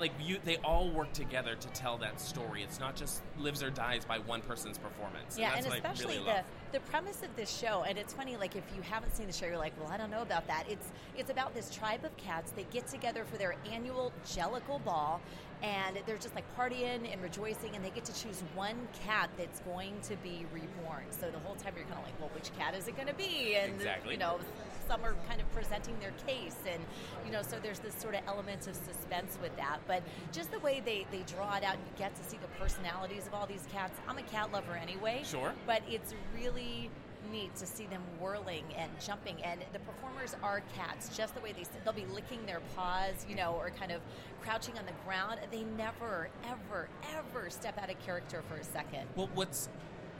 like 0.00 0.12
you 0.20 0.38
they 0.44 0.56
all 0.58 0.90
work 0.90 1.12
together 1.12 1.54
to 1.54 1.68
tell 1.68 1.96
that 1.98 2.20
story. 2.20 2.62
It's 2.62 2.80
not 2.80 2.96
just 2.96 3.22
lives 3.38 3.62
or 3.62 3.70
dies 3.70 4.04
by 4.04 4.18
one 4.18 4.40
person's 4.40 4.78
performance. 4.78 5.38
Yeah, 5.38 5.50
that's 5.54 5.66
and 5.66 5.74
I 5.74 5.76
especially 5.76 6.14
really 6.14 6.18
the 6.24 6.30
love. 6.30 6.44
the 6.72 6.80
premise 6.80 7.22
of 7.22 7.34
this 7.36 7.50
show, 7.50 7.84
and 7.86 7.98
it's 7.98 8.12
funny. 8.12 8.36
Like 8.36 8.56
if 8.56 8.64
you 8.76 8.82
haven't 8.82 9.16
seen 9.16 9.26
the 9.26 9.32
show, 9.32 9.46
you're 9.46 9.58
like, 9.58 9.78
well, 9.80 9.90
I 9.90 9.96
don't 9.96 10.10
know 10.10 10.22
about 10.22 10.46
that. 10.46 10.64
It's 10.68 10.88
it's 11.16 11.30
about 11.30 11.54
this 11.54 11.70
tribe 11.70 12.04
of 12.04 12.16
cats. 12.16 12.52
They 12.52 12.66
get 12.70 12.86
together 12.88 13.24
for 13.24 13.36
their 13.36 13.56
annual 13.70 14.12
Jellicle 14.26 14.84
Ball, 14.84 15.20
and 15.62 15.98
they're 16.06 16.16
just 16.16 16.34
like 16.34 16.44
partying 16.56 17.12
and 17.12 17.22
rejoicing, 17.22 17.74
and 17.74 17.84
they 17.84 17.90
get 17.90 18.04
to 18.04 18.22
choose 18.22 18.42
one 18.54 18.76
cat 19.04 19.30
that's 19.36 19.60
going 19.60 19.94
to 20.02 20.16
be 20.16 20.46
reborn. 20.52 21.04
So 21.10 21.30
the 21.30 21.38
whole 21.40 21.56
time 21.56 21.74
you're 21.76 21.84
kind 21.86 21.98
of 21.98 22.04
like, 22.04 22.18
well, 22.20 22.30
which 22.34 22.50
cat 22.58 22.74
is 22.74 22.88
it 22.88 22.96
going 22.96 23.08
to 23.08 23.14
be? 23.14 23.56
And 23.56 23.74
Exactly. 23.74 24.14
you 24.14 24.18
know, 24.18 24.38
some 24.86 25.04
are 25.04 25.14
kind 25.28 25.40
of 25.40 25.50
presenting 25.52 25.98
their 26.00 26.12
case, 26.26 26.56
and 26.70 26.82
you 27.26 27.32
know, 27.32 27.42
so 27.42 27.58
there's 27.62 27.78
this 27.80 27.94
sort 27.94 28.14
of 28.14 28.20
element 28.26 28.66
of 28.66 28.74
suspense 28.74 29.38
with 29.42 29.54
that. 29.56 29.78
But 29.86 30.02
just 30.32 30.50
the 30.50 30.60
way 30.60 30.80
they 30.84 31.06
they 31.10 31.24
draw 31.26 31.56
it 31.56 31.64
out, 31.64 31.74
and 31.74 31.82
you 31.84 31.98
get 31.98 32.14
to 32.14 32.24
see 32.24 32.38
the 32.38 32.48
personalities 32.62 33.26
of 33.26 33.34
all 33.34 33.46
these 33.46 33.66
cats. 33.72 33.98
I'm 34.08 34.18
a 34.18 34.22
cat 34.22 34.52
lover 34.52 34.76
anyway. 34.80 35.22
Sure. 35.24 35.52
But 35.66 35.82
it's 35.88 36.14
really 36.34 36.90
neat 37.30 37.54
to 37.56 37.66
see 37.66 37.86
them 37.86 38.02
whirling 38.20 38.64
and 38.76 38.90
jumping 39.04 39.42
and 39.44 39.60
the 39.72 39.78
performers 39.80 40.34
are 40.42 40.62
cats 40.74 41.16
just 41.16 41.34
the 41.34 41.40
way 41.40 41.52
they 41.52 41.62
sit 41.62 41.84
they'll 41.84 41.92
be 41.92 42.06
licking 42.14 42.44
their 42.46 42.60
paws 42.74 43.26
you 43.28 43.34
know 43.36 43.52
or 43.58 43.70
kind 43.70 43.92
of 43.92 44.00
crouching 44.42 44.76
on 44.78 44.86
the 44.86 44.92
ground 45.04 45.38
they 45.50 45.64
never 45.76 46.28
ever 46.44 46.88
ever 47.16 47.50
step 47.50 47.76
out 47.82 47.90
of 47.90 47.98
character 48.04 48.42
for 48.48 48.56
a 48.56 48.64
second 48.64 49.06
Well, 49.16 49.28
what's 49.34 49.68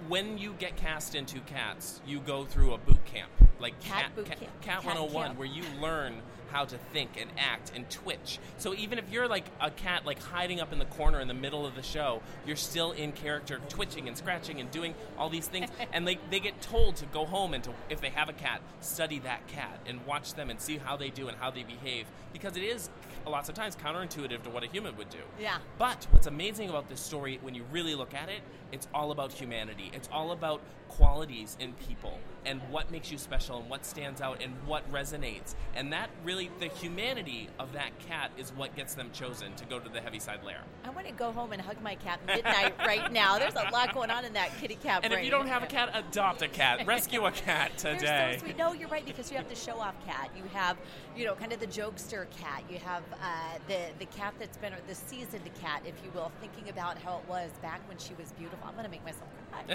when 0.07 0.39
you 0.39 0.55
get 0.59 0.77
cast 0.77 1.15
into 1.17 1.41
cats, 1.41 2.01
you 2.07 2.21
go 2.21 2.45
through 2.45 2.75
a 2.75 2.79
boot 2.79 3.05
camp, 3.05 3.31
like 3.59 3.79
Cat 3.81 4.15
boot 4.15 4.27
Cat, 4.27 4.39
camp. 4.39 4.61
Cat 4.61 4.83
Cat 4.83 4.87
101, 4.87 5.27
camp. 5.27 5.39
where 5.39 5.49
you 5.49 5.65
learn 5.81 6.23
how 6.51 6.65
to 6.65 6.79
think 6.93 7.11
and 7.21 7.31
act 7.39 7.73
and 7.75 7.89
twitch. 7.91 8.39
So 8.59 8.75
even 8.75 8.99
if 8.99 9.11
you're 9.11 9.29
like 9.29 9.45
a 9.61 9.71
cat, 9.71 10.07
like 10.07 10.23
hiding 10.23 10.61
up 10.61 10.73
in 10.73 10.79
the 10.79 10.85
corner 10.87 11.21
in 11.21 11.29
the 11.29 11.35
middle 11.35 11.67
of 11.67 11.75
the 11.75 11.83
show, 11.83 12.23
you're 12.47 12.57
still 12.57 12.93
in 12.93 13.13
character, 13.13 13.61
twitching 13.69 14.09
and 14.09 14.17
scratching 14.17 14.61
and 14.61 14.71
doing 14.71 14.95
all 15.17 15.29
these 15.29 15.47
things. 15.47 15.71
and 15.93 16.07
they 16.07 16.19
they 16.31 16.41
get 16.41 16.61
told 16.61 16.97
to 16.97 17.07
go 17.07 17.25
home 17.25 17.55
and 17.55 17.65
to, 17.65 17.73
if 17.91 18.01
they 18.01 18.11
have 18.11 18.29
a 18.29 18.33
cat, 18.33 18.61
study 18.81 19.19
that 19.21 19.47
cat 19.49 19.81
and 19.87 20.05
watch 20.07 20.35
them 20.35 20.51
and 20.51 20.61
see 20.61 20.77
how 20.79 20.97
they 20.97 21.11
do 21.11 21.29
and 21.29 21.37
how 21.39 21.51
they 21.51 21.63
behave 21.63 22.07
because 22.33 22.57
it 22.57 22.63
is 22.63 22.91
lots 23.27 23.49
of 23.49 23.55
times 23.55 23.77
counterintuitive 23.77 24.43
to 24.43 24.51
what 24.51 24.63
a 24.63 24.67
human 24.67 24.97
would 24.97 25.11
do. 25.11 25.19
Yeah. 25.41 25.59
But 25.79 26.07
what's 26.11 26.27
amazing 26.27 26.71
about 26.71 26.89
this 26.89 27.01
story, 27.01 27.39
when 27.43 27.55
you 27.55 27.65
really 27.71 27.95
look 27.95 28.15
at 28.15 28.29
it, 28.29 28.41
it's 28.73 28.89
all 28.95 29.11
about 29.11 29.33
humanity. 29.33 29.91
It's 29.95 30.09
all 30.13 30.33
about 30.33 30.61
qualities 30.89 31.57
in 31.61 31.75
people 31.75 32.19
and 32.45 32.61
what 32.71 32.91
makes 32.91 33.11
you 33.13 33.19
special 33.19 33.59
and 33.61 33.69
what 33.69 33.85
stands 33.85 34.21
out 34.21 34.43
and 34.43 34.53
what 34.67 34.91
resonates. 34.91 35.55
And 35.75 35.93
that 35.93 36.11
really, 36.39 36.51
the 36.59 36.75
humanity 36.75 37.49
of 37.59 37.73
that 37.73 37.99
cat 38.01 38.31
is 38.37 38.51
what 38.51 38.75
gets 38.77 38.95
them 38.95 39.11
chosen 39.13 39.55
to 39.55 39.65
go 39.65 39.79
to 39.79 39.89
the 39.89 40.01
Heaviside 40.01 40.45
Layer. 40.45 40.61
i 40.85 40.91
want 40.91 41.07
to 41.07 41.13
go 41.13 41.33
home 41.33 41.53
and 41.53 41.61
hug 41.61 41.81
my 41.83 41.95
cat 41.97 42.21
midnight 42.27 42.75
right 42.79 43.13
now 43.13 43.39
there's 43.39 43.55
a 43.55 43.69
lot 43.73 43.93
going 43.95 44.11
on 44.11 44.25
in 44.25 44.33
that 44.33 44.51
kitty 44.61 44.77
cat 44.77 45.01
And 45.05 45.13
if 45.13 45.25
you 45.25 45.31
don't 45.31 45.47
have 45.47 45.63
a 45.63 45.67
cat, 45.67 45.91
adopt 45.95 46.43
a 46.43 46.49
cat. 46.49 46.87
Rescue 46.87 47.25
a 47.25 47.33
cat 47.33 47.77
today. 47.79 48.39
so. 48.41 48.47
No, 48.57 48.73
you're 48.73 48.89
right 48.89 49.05
because 49.05 49.31
you 49.31 49.37
have 49.37 49.49
the 49.49 49.55
show 49.55 49.79
off 49.79 49.95
cat. 50.07 50.31
You 50.37 50.45
have, 50.53 50.77
you 51.17 51.25
know, 51.25 51.35
kind 51.35 51.53
of 51.53 51.61
the 51.61 51.67
jokester 51.67 52.27
cat. 52.39 52.63
You 52.71 52.79
have 52.79 53.03
uh, 53.23 53.59
the 53.67 53.81
the 53.99 54.07
cat 54.07 54.35
that's 54.39 54.57
been 54.57 54.73
the 54.87 54.95
seasoned 54.95 55.49
cat, 55.61 55.83
if 55.85 55.95
you 56.05 56.11
will, 56.15 56.31
thinking 56.41 56.69
about 56.69 56.99
how 56.99 57.19
it 57.19 57.29
was 57.29 57.51
back 57.63 57.87
when 57.89 57.99
she 57.99 58.15
was 58.15 58.33
beautiful. 58.33 58.67
I'm 58.67 58.75
gonna 58.77 58.89
make 58.89 59.05
myself 59.05 59.31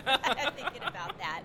thinking 0.56 0.84
about 0.84 1.18
that. 1.20 1.44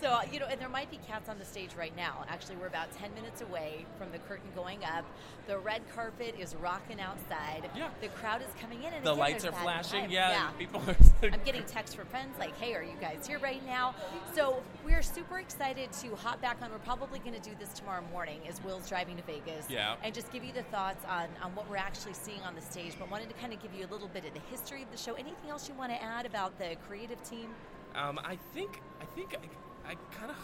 So 0.00 0.20
you 0.30 0.38
know, 0.38 0.46
and 0.46 0.60
there 0.60 0.68
might 0.68 0.90
be 0.90 0.98
cats 1.08 1.28
on 1.28 1.38
the 1.38 1.44
stage 1.44 1.70
right 1.78 1.96
now. 1.96 2.24
Actually, 2.28 2.56
we're 2.56 2.66
about 2.66 2.92
ten 2.92 3.14
minutes 3.14 3.40
away 3.40 3.86
from 3.98 4.12
the 4.12 4.18
curtain 4.18 4.50
going 4.54 4.84
up. 4.84 5.04
The 5.46 5.58
red 5.58 5.82
carpet 5.94 6.34
is 6.38 6.54
rocking 6.56 7.00
outside. 7.00 7.70
Yeah. 7.76 7.88
The 8.00 8.08
crowd 8.08 8.42
is 8.42 8.48
coming 8.60 8.82
in, 8.82 8.92
and 8.92 9.04
the 9.04 9.12
again, 9.12 9.18
lights 9.18 9.44
are 9.44 9.52
flashing. 9.52 10.04
vibe. 10.04 10.10
Yeah, 10.10 10.50
people 10.58 10.82
are. 10.86 10.96
I'm 11.32 11.40
getting 11.44 11.62
texts 11.66 11.94
from 11.94 12.06
friends 12.08 12.38
like, 12.38 12.54
hey, 12.58 12.74
are 12.74 12.82
you 12.82 12.96
guys 13.00 13.26
here 13.26 13.38
right 13.38 13.64
now? 13.64 13.94
So 14.34 14.62
we're 14.84 15.02
super 15.02 15.38
excited 15.38 15.92
to 15.92 16.14
hop 16.16 16.40
back 16.42 16.58
on. 16.60 16.70
We're 16.70 16.78
probably 16.78 17.18
going 17.20 17.34
to 17.34 17.40
do 17.40 17.54
this 17.58 17.72
tomorrow 17.72 18.04
morning 18.12 18.40
as 18.48 18.62
Will's 18.62 18.88
driving 18.88 19.16
to 19.16 19.22
Vegas. 19.22 19.66
Yeah. 19.70 19.96
And 20.02 20.14
just 20.14 20.30
give 20.32 20.44
you 20.44 20.52
the 20.52 20.64
thoughts 20.64 21.04
on, 21.08 21.28
on 21.42 21.54
what 21.54 21.68
we're 21.70 21.76
actually 21.76 22.14
seeing 22.14 22.40
on 22.42 22.54
the 22.54 22.60
stage. 22.62 22.94
But 22.98 23.10
wanted 23.10 23.28
to 23.30 23.34
kind 23.36 23.52
of 23.52 23.62
give 23.62 23.72
you 23.74 23.86
a 23.86 23.90
little 23.90 24.08
bit 24.08 24.24
of 24.26 24.34
the 24.34 24.40
history 24.50 24.82
of 24.82 24.90
the 24.90 24.98
show. 24.98 25.14
Anything 25.14 25.50
else 25.50 25.68
you 25.68 25.74
want 25.74 25.92
to 25.92 26.02
add 26.02 26.26
about 26.26 26.58
the 26.58 26.76
creative 26.86 27.22
team? 27.22 27.48
Um, 27.94 28.20
I 28.24 28.36
think 28.52 28.80
I 29.00 29.04
think 29.16 29.34
I, 29.34 29.92
I 29.92 29.94
kind 30.16 30.30
of 30.30 30.36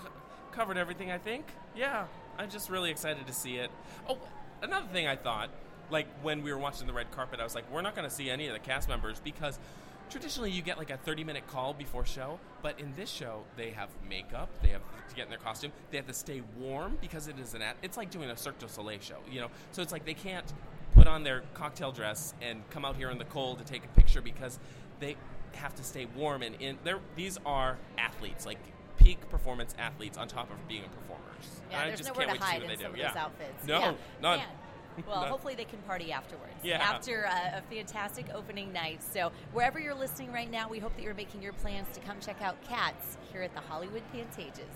covered 0.52 0.76
everything. 0.76 1.10
I 1.10 1.18
think. 1.18 1.46
Yeah, 1.76 2.06
I'm 2.38 2.50
just 2.50 2.70
really 2.70 2.90
excited 2.90 3.26
to 3.26 3.32
see 3.32 3.56
it. 3.56 3.70
Oh, 4.08 4.18
another 4.62 4.86
thing 4.92 5.06
I 5.06 5.16
thought, 5.16 5.50
like 5.90 6.06
when 6.22 6.42
we 6.42 6.52
were 6.52 6.58
watching 6.58 6.86
the 6.86 6.92
red 6.92 7.10
carpet, 7.10 7.40
I 7.40 7.44
was 7.44 7.54
like, 7.54 7.70
we're 7.72 7.82
not 7.82 7.94
going 7.94 8.08
to 8.08 8.14
see 8.14 8.30
any 8.30 8.46
of 8.46 8.52
the 8.52 8.58
cast 8.58 8.88
members 8.88 9.20
because 9.20 9.58
traditionally 10.10 10.50
you 10.50 10.62
get 10.62 10.76
like 10.76 10.90
a 10.90 10.96
30 10.96 11.24
minute 11.24 11.46
call 11.46 11.72
before 11.72 12.04
show, 12.04 12.38
but 12.62 12.78
in 12.80 12.92
this 12.96 13.08
show 13.08 13.42
they 13.56 13.70
have 13.70 13.88
makeup, 14.08 14.48
they 14.62 14.68
have 14.68 14.82
to 15.08 15.14
get 15.14 15.24
in 15.24 15.30
their 15.30 15.38
costume, 15.38 15.72
they 15.90 15.96
have 15.96 16.06
to 16.06 16.14
stay 16.14 16.42
warm 16.58 16.98
because 17.00 17.28
it 17.28 17.38
is 17.38 17.54
an 17.54 17.62
at. 17.62 17.76
It's 17.82 17.96
like 17.96 18.10
doing 18.10 18.30
a 18.30 18.36
Cirque 18.36 18.58
du 18.58 18.68
Soleil 18.68 19.00
show, 19.00 19.18
you 19.30 19.40
know. 19.40 19.48
So 19.72 19.82
it's 19.82 19.92
like 19.92 20.04
they 20.04 20.14
can't 20.14 20.52
put 20.94 21.06
on 21.06 21.22
their 21.22 21.42
cocktail 21.54 21.92
dress 21.92 22.34
and 22.42 22.68
come 22.70 22.84
out 22.84 22.96
here 22.96 23.10
in 23.10 23.18
the 23.18 23.24
cold 23.24 23.58
to 23.58 23.64
take 23.64 23.84
a 23.84 23.88
picture 23.88 24.20
because 24.20 24.58
they 24.98 25.16
have 25.56 25.74
to 25.74 25.82
stay 25.82 26.06
warm 26.16 26.42
and 26.42 26.56
in 26.60 26.78
they're 26.84 27.00
these 27.16 27.38
are 27.44 27.78
athletes 27.98 28.46
like 28.46 28.58
peak 28.96 29.28
performance 29.30 29.74
athletes 29.78 30.18
on 30.18 30.28
top 30.28 30.50
of 30.50 30.68
being 30.68 30.82
performers 30.84 31.60
Yeah, 31.70 31.76
And 31.76 31.84
I 31.84 31.86
there's 31.88 32.00
just 32.00 32.10
nowhere 32.10 32.26
can't 32.26 32.38
to 32.38 32.44
wait 32.44 32.50
hide 32.50 32.60
to 32.60 32.60
see 32.60 32.64
in 32.64 32.70
what 32.70 32.78
they 32.78 32.84
some 32.84 32.92
do 32.92 33.00
of 33.00 33.06
those 33.06 33.14
yeah. 33.14 33.24
outfits. 33.24 33.66
no 33.66 33.80
Yeah, 33.80 33.94
none 34.20 34.38
man. 34.38 34.48
Well, 35.06 35.24
hopefully 35.24 35.54
they 35.54 35.64
can 35.64 35.78
party 35.80 36.12
afterwards. 36.12 36.52
Yeah. 36.62 36.82
After 36.82 37.26
uh, 37.26 37.58
a 37.58 37.62
fantastic 37.74 38.26
opening 38.34 38.72
night. 38.72 39.02
So 39.02 39.32
wherever 39.52 39.78
you're 39.78 39.94
listening 39.94 40.32
right 40.32 40.50
now, 40.50 40.68
we 40.68 40.78
hope 40.78 40.94
that 40.96 41.02
you're 41.02 41.14
making 41.14 41.40
your 41.40 41.52
plans 41.54 41.86
to 41.94 42.00
come 42.00 42.18
check 42.20 42.42
out 42.42 42.60
Cats 42.64 43.16
here 43.32 43.40
at 43.42 43.54
the 43.54 43.60
Hollywood 43.60 44.02
Pantages. 44.12 44.68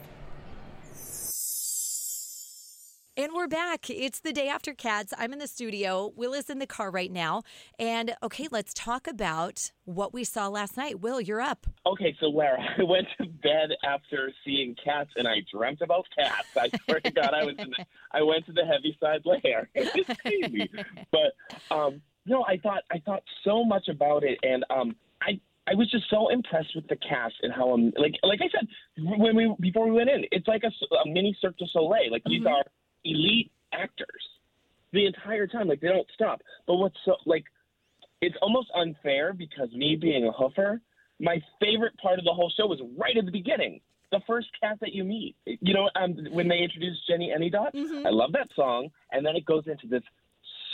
And 3.16 3.33
we're 3.33 3.47
back. 3.47 3.90
It's 3.90 4.18
the 4.18 4.33
day 4.33 4.49
after 4.49 4.75
Cats. 4.75 5.14
I'm 5.16 5.33
in 5.33 5.38
the 5.38 5.47
studio. 5.47 6.12
Will 6.16 6.35
is 6.35 6.50
in 6.50 6.59
the 6.59 6.66
car 6.66 6.90
right 6.90 7.12
now. 7.12 7.44
And 7.78 8.16
okay, 8.25 8.49
let's 8.50 8.75
talk 8.75 9.06
about 9.06 9.71
what 9.85 10.12
we 10.12 10.25
saw 10.25 10.49
last 10.49 10.76
night. 10.76 10.99
Will, 10.99 11.21
you're 11.21 11.40
up. 11.40 11.64
Okay, 11.87 12.16
so 12.18 12.26
Lara, 12.26 12.61
I 12.78 12.83
went 12.83 13.06
to 13.21 13.26
bed 13.28 13.71
after 13.85 14.33
seeing 14.44 14.75
cats, 14.85 15.11
and 15.14 15.28
I 15.28 15.42
dreamt 15.49 15.80
about 15.80 16.06
cats. 16.18 16.49
I 16.56 16.68
swear 16.87 16.99
to 17.02 17.12
God, 17.12 17.30
I 17.33 17.44
was 17.44 17.54
in 17.56 17.71
the, 17.71 17.87
I 18.11 18.23
went 18.23 18.47
to 18.47 18.52
the 18.52 18.64
Heaviside 18.64 19.23
Layer. 19.25 19.71
It's 19.76 20.21
crazy, 20.21 20.68
but 21.12 21.73
um, 21.73 22.02
no, 22.26 22.44
I 22.44 22.56
thought 22.56 22.83
I 22.90 22.99
thought 22.99 23.23
so 23.44 23.64
much 23.64 23.87
about 23.87 24.25
it, 24.25 24.40
and 24.42 24.64
um, 24.71 24.97
I 25.23 25.38
I 25.68 25.76
was 25.76 25.88
just 25.88 26.11
so 26.11 26.30
impressed 26.30 26.75
with 26.75 26.88
the 26.88 26.97
cast 26.97 27.35
and 27.42 27.52
how 27.52 27.75
um, 27.75 27.92
like 27.97 28.14
like 28.25 28.40
I 28.42 28.49
said 28.50 28.66
when 28.99 29.37
we 29.37 29.54
before 29.61 29.87
we 29.87 29.92
went 29.92 30.11
in, 30.11 30.25
it's 30.33 30.49
like 30.49 30.64
a, 30.64 30.97
a 30.97 31.09
mini 31.09 31.37
Cirque 31.40 31.59
du 31.59 31.66
Soleil. 31.68 32.11
Like 32.11 32.25
these 32.25 32.44
are 32.44 32.64
elite 33.04 33.50
actors 33.73 34.08
the 34.92 35.06
entire 35.06 35.46
time. 35.46 35.68
Like 35.68 35.80
they 35.80 35.88
don't 35.88 36.06
stop. 36.14 36.42
But 36.66 36.76
what's 36.76 36.96
so 37.04 37.16
like 37.26 37.44
it's 38.20 38.37
almost 38.40 38.68
unfair 38.75 39.32
because 39.32 39.70
me 39.73 39.96
being 40.00 40.26
a 40.26 40.32
hoofer, 40.32 40.80
my 41.20 41.42
favorite 41.61 41.96
part 41.99 42.18
of 42.18 42.25
the 42.25 42.32
whole 42.32 42.52
show 42.56 42.66
was 42.66 42.80
right 42.99 43.16
at 43.16 43.25
the 43.25 43.30
beginning. 43.32 43.80
The 44.12 44.20
first 44.26 44.49
cat 44.61 44.78
that 44.80 44.92
you 44.92 45.02
meet. 45.02 45.34
You 45.44 45.75
know, 45.75 45.90
um, 45.96 46.16
when 46.30 46.46
they 46.46 46.58
introduce 46.58 46.99
Jennyanydots, 47.11 48.06
I 48.06 48.11
love 48.11 48.32
that 48.32 48.49
song. 48.54 48.88
And 49.11 49.26
then 49.26 49.34
it 49.34 49.44
goes 49.44 49.64
into 49.66 49.88
this 49.88 50.02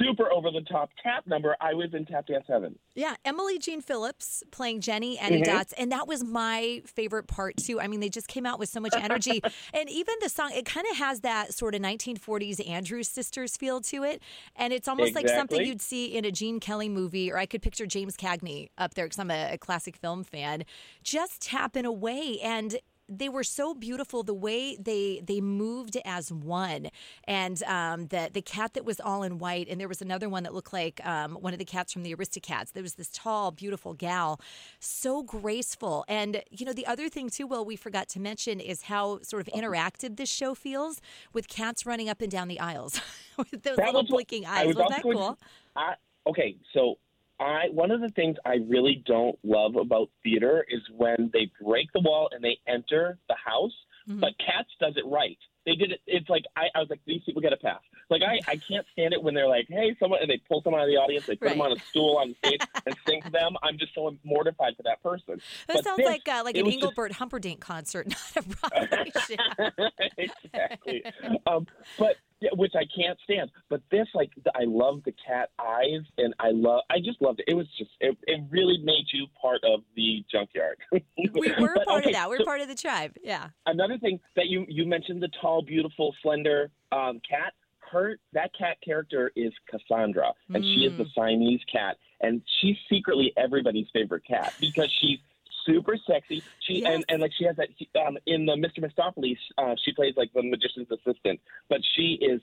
super 0.01 0.31
over 0.33 0.51
the 0.51 0.63
top 0.63 0.91
tap 1.03 1.27
number. 1.27 1.57
I 1.61 1.75
was 1.75 1.89
in 1.93 2.07
tap 2.07 2.27
dance 2.27 2.45
heaven. 2.49 2.79
Yeah, 2.95 3.15
Emily 3.25 3.59
Jean 3.59 3.81
Phillips 3.81 4.43
playing 4.51 4.81
Jenny 4.81 5.19
Any 5.19 5.41
Mm-hmm. 5.41 5.57
Dots, 5.57 5.73
and 5.75 5.93
that 5.93 6.07
was 6.09 6.25
my 6.25 6.83
favorite 6.87 7.27
part 7.27 7.57
too. 7.57 7.81
I 7.81 7.87
mean, 7.87 8.01
they 8.01 8.09
just 8.09 8.29
came 8.29 8.47
out 8.47 8.59
with 8.59 8.69
so 8.69 8.81
much 8.81 8.95
energy, 8.97 9.41
and 9.75 9.89
even 9.89 10.15
the 10.21 10.29
song, 10.29 10.51
it 10.55 10.65
kind 10.65 10.87
of 10.91 10.97
has 10.97 11.21
that 11.21 11.55
sort 11.55 11.75
of 11.75 11.83
1940s 11.83 12.67
Andrews 12.69 13.09
Sisters 13.09 13.57
feel 13.57 13.81
to 13.83 14.03
it, 14.05 14.23
and 14.57 14.73
it's 14.73 14.89
almost 14.89 15.15
like 15.15 15.29
something 15.29 15.61
you'd 15.65 15.83
see 15.83 16.07
in 16.07 16.25
a 16.25 16.31
Gene 16.31 16.61
Kelly 16.61 16.89
movie, 16.89 17.31
or 17.31 17.39
I 17.39 17.47
could 17.47 17.63
picture 17.63 17.87
James 17.87 18.17
Cagney 18.17 18.69
up 18.79 18.95
there 18.95 19.07
because 19.07 19.19
I'm 19.19 19.31
a, 19.31 19.55
a 19.55 19.59
classic 19.59 19.97
film 19.97 20.25
fan, 20.25 20.65
just 21.03 21.41
tapping 21.41 21.85
away 21.85 22.39
and 22.43 22.77
they 23.11 23.29
were 23.29 23.43
so 23.43 23.75
beautiful 23.75 24.23
the 24.23 24.33
way 24.35 24.77
they 24.77 25.21
they 25.25 25.41
moved 25.41 25.97
as 26.05 26.33
one. 26.33 26.89
And 27.25 27.63
um, 27.65 28.07
the 28.07 28.31
the 28.33 28.41
cat 28.43 28.75
that 28.75 28.85
was 28.85 29.01
all 29.01 29.23
in 29.25 29.39
white 29.39 29.69
and 29.69 29.81
there 29.81 29.89
was 29.89 30.01
another 30.01 30.29
one 30.29 30.45
that 30.45 30.55
looked 30.55 30.73
like 30.73 31.05
um, 31.07 31.33
one 31.35 31.53
of 31.53 31.59
the 31.59 31.65
cats 31.65 31.93
from 31.93 32.05
the 32.05 32.15
aristocats. 32.15 32.73
There 32.73 32.83
was 32.83 32.95
this 32.95 33.11
tall 33.13 33.51
beautiful 33.51 33.95
gal. 33.95 34.41
So 34.79 35.23
graceful. 35.23 36.05
And 36.09 36.43
you 36.51 36.65
know 36.65 36.73
the 36.73 36.87
other 36.87 37.09
thing 37.09 37.29
too 37.31 37.47
well 37.47 37.65
we 37.65 37.77
forgot 37.77 38.09
to 38.11 38.21
mention 38.21 38.61
is 38.61 38.83
how 38.83 39.21
sort 39.23 39.47
of 39.47 39.53
interactive 39.53 40.17
this 40.17 40.31
show 40.31 40.55
feels 40.55 41.01
with 41.33 41.49
cats 41.49 41.85
running 41.85 42.09
up 42.09 42.21
and 42.23 42.31
down 42.31 42.49
the 42.49 42.61
aisles 42.61 43.01
with 43.37 43.63
those 43.63 43.77
little 43.77 43.93
was 43.93 43.95
what- 43.95 44.09
blinking 44.09 44.47
I 44.47 44.61
eyes. 44.61 44.67
was 44.69 44.77
wasn't 44.77 44.91
that 44.97 45.03
going 45.03 45.17
to- 45.17 45.23
cool 45.25 45.39
I, 45.77 45.95
okay, 46.29 46.57
so 46.73 46.99
I 47.41 47.69
one 47.73 47.91
of 47.91 48.01
the 48.01 48.11
things 48.11 48.37
I 48.45 48.57
really 48.69 49.03
don't 49.07 49.37
love 49.43 49.75
about 49.77 50.11
theater 50.23 50.65
is 50.69 50.81
when 50.97 51.31
they 51.33 51.51
break 51.65 51.87
the 51.95 52.01
wall 52.01 52.29
and 52.33 52.45
they 52.45 52.59
enter 52.69 53.19
the 53.29 53.37
house 53.45 53.73
but 54.07 54.31
Cats 54.45 54.69
does 54.81 54.95
it 54.97 55.05
right. 55.07 55.39
They 55.67 55.77
did 55.77 55.93
it. 55.93 56.01
It's 56.05 56.29
like 56.29 56.43
I, 56.57 56.63
I 56.75 56.81
was 56.81 56.91
like, 56.91 56.99
these 57.07 57.21
people 57.25 57.41
get 57.41 57.53
a 57.53 57.57
pass. 57.57 57.79
Like 58.09 58.23
I, 58.23 58.41
I 58.51 58.57
can't 58.57 58.85
stand 58.93 59.13
it 59.15 59.23
when 59.23 59.35
they're 59.35 59.47
like, 59.47 59.67
hey, 59.69 59.95
someone, 60.01 60.19
and 60.21 60.29
they 60.29 60.41
pull 60.49 60.63
someone 60.65 60.81
out 60.81 60.89
of 60.89 60.91
the 60.91 60.97
audience, 60.97 61.27
they 61.27 61.37
put 61.37 61.51
them 61.51 61.61
on 61.61 61.71
a 61.71 61.77
stool 61.91 62.17
on 62.21 62.35
stage 62.45 62.61
and 62.87 62.97
sing 63.07 63.23
to 63.23 63.31
them. 63.31 63.53
I'm 63.63 63.79
just 63.79 63.95
so 63.95 64.13
mortified 64.25 64.73
for 64.77 64.83
that 64.83 65.01
person. 65.01 65.41
That 65.69 65.75
But 65.77 65.85
sounds 65.85 65.99
this, 65.99 66.07
like 66.07 66.29
uh, 66.29 66.43
like 66.45 66.57
an 66.57 66.65
was 66.65 66.75
just- 66.75 66.83
Engelbert 66.83 67.13
Humperdinck 67.13 67.61
concert, 67.61 68.09
not 68.35 68.45
a 68.45 68.49
Broadway 68.49 69.13
show. 69.29 69.87
exactly. 70.19 71.05
Um, 71.47 71.67
but 72.01 72.17
yeah, 72.41 72.51
which 72.55 72.73
I 72.75 72.85
can't 72.97 73.19
stand. 73.25 73.51
But 73.69 73.83
this, 73.91 74.07
like, 74.15 74.31
I 74.55 74.65
love 74.65 75.03
the 75.05 75.13
cat 75.27 75.51
eyes, 75.59 76.03
and 76.19 76.35
I 76.41 76.51
love. 76.53 76.81
I 76.91 76.99
just 76.99 77.21
loved 77.21 77.41
it. 77.41 77.47
It 77.49 77.55
was 77.55 77.67
just. 77.79 77.91
It, 78.01 78.17
it 78.27 78.41
really 78.51 78.79
made 78.83 79.05
you 79.13 79.27
part 79.41 79.61
of 79.65 79.81
the 79.97 80.25
junkyard. 80.31 80.79
We 81.19 81.53
were 81.61 81.75
But, 81.75 81.87
part 81.87 82.03
okay, 82.03 82.11
of 82.11 82.15
that. 82.15 82.29
We're 82.29 82.39
so 82.39 82.45
part 82.45 82.61
of 82.61 82.69
the 82.69 82.75
tribe. 82.75 83.17
Yeah. 83.23 83.49
another 83.67 83.99
thing 83.99 84.21
that 84.37 84.47
you 84.47 84.65
you 84.69 84.87
mentioned 84.87 85.23
the 85.23 85.31
tall, 85.41 85.63
beautiful, 85.63 86.15
slender 86.23 86.71
um, 86.93 87.21
cat. 87.29 87.53
Her 87.93 88.19
that 88.33 88.51
cat 88.57 88.77
character 88.85 89.33
is 89.35 89.53
Cassandra, 89.69 90.33
and 90.55 90.65
she 90.65 90.85
is 90.87 90.97
the 90.97 91.07
Siamese 91.15 91.61
cat, 91.71 91.97
and 92.21 92.41
she's 92.61 92.77
secretly 92.89 93.33
everybody's 93.37 93.89
favorite 93.93 94.23
cat 94.25 94.55
because 94.61 94.89
she's 95.01 95.19
super 95.67 95.97
sexy. 96.07 96.43
She 96.61 96.83
Yes. 96.83 96.95
and, 96.95 97.05
and 97.09 97.23
like 97.23 97.33
she 97.37 97.45
has 97.45 97.57
that 97.57 97.69
um, 98.07 98.19
in 98.27 98.47
the 98.47 98.53
Mr. 98.55 98.81
Mistoffelees, 98.81 99.39
uh, 99.59 99.75
she 99.85 99.93
plays 99.93 100.15
like 100.17 100.33
the 100.33 100.43
magician's 100.43 100.91
assistant, 100.91 101.41
but 101.69 101.81
she 101.97 102.19
is 102.21 102.41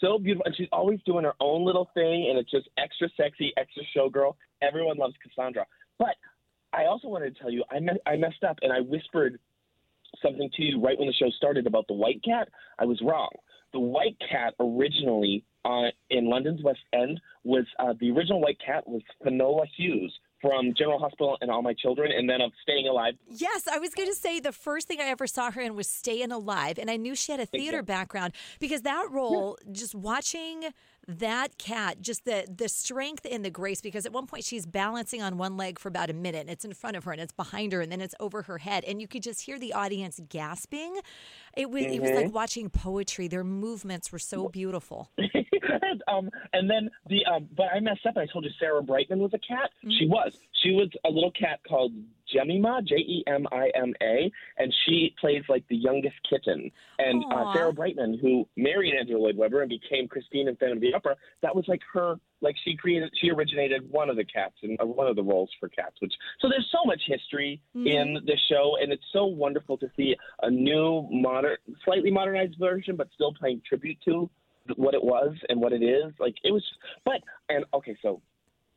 so 0.00 0.18
beautiful, 0.18 0.46
and 0.46 0.56
she's 0.56 0.68
always 0.72 1.00
doing 1.04 1.24
her 1.24 1.34
own 1.40 1.64
little 1.64 1.90
thing, 1.94 2.28
and 2.30 2.38
it's 2.38 2.50
just 2.50 2.68
extra 2.78 3.08
sexy, 3.16 3.52
extra 3.56 3.82
showgirl. 3.96 4.34
Everyone 4.62 4.96
loves 4.96 5.14
Cassandra, 5.22 5.66
but 5.98 6.16
I 6.72 6.86
also 6.86 7.08
wanted 7.08 7.34
to 7.34 7.40
tell 7.40 7.50
you 7.50 7.64
I 7.70 7.80
me- 7.80 8.00
I 8.06 8.16
messed 8.16 8.44
up 8.44 8.58
and 8.62 8.72
I 8.72 8.80
whispered 8.80 9.38
something 10.22 10.50
to 10.56 10.62
you 10.62 10.80
right 10.80 10.98
when 10.98 11.08
the 11.08 11.14
show 11.14 11.30
started 11.30 11.66
about 11.66 11.86
the 11.86 11.94
white 11.94 12.22
cat. 12.24 12.48
I 12.78 12.84
was 12.84 13.00
wrong. 13.02 13.30
The 13.72 13.80
white 13.80 14.16
cat 14.28 14.54
originally 14.58 15.44
uh, 15.64 15.88
in 16.08 16.28
London's 16.28 16.62
West 16.62 16.80
End 16.92 17.20
was 17.44 17.64
uh, 17.78 17.94
the 18.00 18.10
original 18.10 18.40
white 18.40 18.58
cat 18.64 18.88
was 18.88 19.02
Finola 19.22 19.66
Hughes 19.76 20.12
from 20.40 20.72
General 20.76 20.98
Hospital 20.98 21.36
and 21.40 21.50
All 21.50 21.62
My 21.62 21.74
Children, 21.74 22.12
and 22.12 22.28
then 22.28 22.40
of 22.40 22.52
Staying 22.62 22.88
Alive. 22.88 23.14
Yes, 23.28 23.68
I 23.68 23.78
was 23.78 23.94
going 23.94 24.08
to 24.08 24.14
say 24.14 24.40
the 24.40 24.52
first 24.52 24.88
thing 24.88 25.00
I 25.00 25.04
ever 25.04 25.26
saw 25.26 25.50
her 25.50 25.60
in 25.60 25.74
was 25.74 25.88
Staying 25.88 26.32
Alive, 26.32 26.78
and 26.78 26.90
I 26.90 26.96
knew 26.96 27.14
she 27.14 27.32
had 27.32 27.40
a 27.40 27.46
theater 27.46 27.82
background 27.82 28.32
because 28.58 28.82
that 28.82 29.08
role, 29.10 29.58
just 29.72 29.94
watching 29.94 30.64
that 31.06 31.58
cat, 31.58 32.00
just 32.00 32.24
the 32.24 32.46
the 32.54 32.68
strength 32.68 33.26
and 33.30 33.44
the 33.44 33.50
grace. 33.50 33.80
Because 33.80 34.06
at 34.06 34.12
one 34.12 34.26
point 34.26 34.44
she's 34.44 34.66
balancing 34.66 35.22
on 35.22 35.38
one 35.38 35.56
leg 35.56 35.78
for 35.78 35.88
about 35.88 36.10
a 36.10 36.14
minute, 36.14 36.42
and 36.42 36.50
it's 36.50 36.64
in 36.64 36.74
front 36.74 36.96
of 36.96 37.04
her, 37.04 37.12
and 37.12 37.20
it's 37.20 37.32
behind 37.32 37.72
her, 37.72 37.80
and 37.80 37.90
then 37.90 38.00
it's 38.00 38.14
over 38.20 38.42
her 38.42 38.58
head, 38.58 38.84
and 38.84 39.00
you 39.00 39.08
could 39.08 39.22
just 39.22 39.42
hear 39.42 39.58
the 39.58 39.72
audience 39.72 40.20
gasping. 40.28 40.98
It 41.56 41.70
was 41.70 41.84
it 41.84 42.00
was 42.00 42.10
like 42.10 42.26
mm-hmm. 42.26 42.34
watching 42.34 42.70
poetry. 42.70 43.28
Their 43.28 43.44
movements 43.44 44.12
were 44.12 44.18
so 44.18 44.48
beautiful. 44.48 45.10
and, 45.82 46.02
um, 46.08 46.30
and 46.52 46.68
then 46.68 46.90
the 47.08 47.24
um, 47.26 47.48
but 47.56 47.66
I 47.74 47.80
messed 47.80 48.06
up. 48.06 48.16
I 48.16 48.26
told 48.26 48.44
you 48.44 48.50
Sarah 48.58 48.82
Brightman 48.82 49.18
was 49.18 49.32
a 49.34 49.38
cat. 49.38 49.70
She 49.98 50.06
was. 50.06 50.38
She 50.62 50.72
was 50.72 50.88
a 51.04 51.10
little 51.10 51.32
cat 51.32 51.60
called 51.68 51.92
Jemima, 52.32 52.82
J 52.84 52.96
E 52.96 53.24
M 53.26 53.46
I 53.52 53.70
M 53.74 53.92
A, 54.02 54.30
and 54.58 54.74
she 54.84 55.14
plays 55.20 55.42
like 55.48 55.66
the 55.68 55.76
youngest 55.76 56.16
kitten. 56.28 56.70
And 56.98 57.24
uh, 57.32 57.52
Sarah 57.52 57.72
Brightman, 57.72 58.18
who 58.20 58.46
married 58.56 58.94
Andrew 58.94 59.18
Lloyd 59.18 59.36
Webber 59.36 59.62
and 59.62 59.68
became 59.68 60.08
Christine 60.08 60.48
in 60.48 60.56
Phantom 60.56 60.78
of 60.78 60.82
the 60.82 60.94
Opera, 60.94 61.16
that 61.42 61.54
was 61.54 61.64
like 61.68 61.80
her. 61.92 62.16
Like 62.42 62.56
she 62.64 62.74
created, 62.74 63.10
she 63.20 63.30
originated 63.30 63.90
one 63.90 64.08
of 64.08 64.16
the 64.16 64.24
cats 64.24 64.54
and 64.62 64.80
uh, 64.80 64.86
one 64.86 65.06
of 65.06 65.16
the 65.16 65.22
roles 65.22 65.50
for 65.58 65.68
cats. 65.68 65.96
Which 66.00 66.12
so 66.40 66.48
there's 66.48 66.68
so 66.72 66.84
much 66.86 67.02
history 67.06 67.60
in 67.74 68.18
the 68.24 68.36
show, 68.48 68.76
and 68.80 68.92
it's 68.92 69.04
so 69.12 69.26
wonderful 69.26 69.76
to 69.78 69.90
see 69.96 70.16
a 70.42 70.50
new, 70.50 71.06
modern, 71.10 71.56
slightly 71.84 72.10
modernized 72.10 72.56
version, 72.58 72.96
but 72.96 73.08
still 73.14 73.34
paying 73.42 73.60
tribute 73.68 73.98
to 74.06 74.30
what 74.76 74.94
it 74.94 75.02
was 75.02 75.34
and 75.48 75.60
what 75.60 75.72
it 75.72 75.82
is. 75.82 76.12
Like 76.18 76.34
it 76.44 76.52
was, 76.52 76.64
but 77.04 77.20
and 77.48 77.64
okay, 77.74 77.96
so 78.02 78.20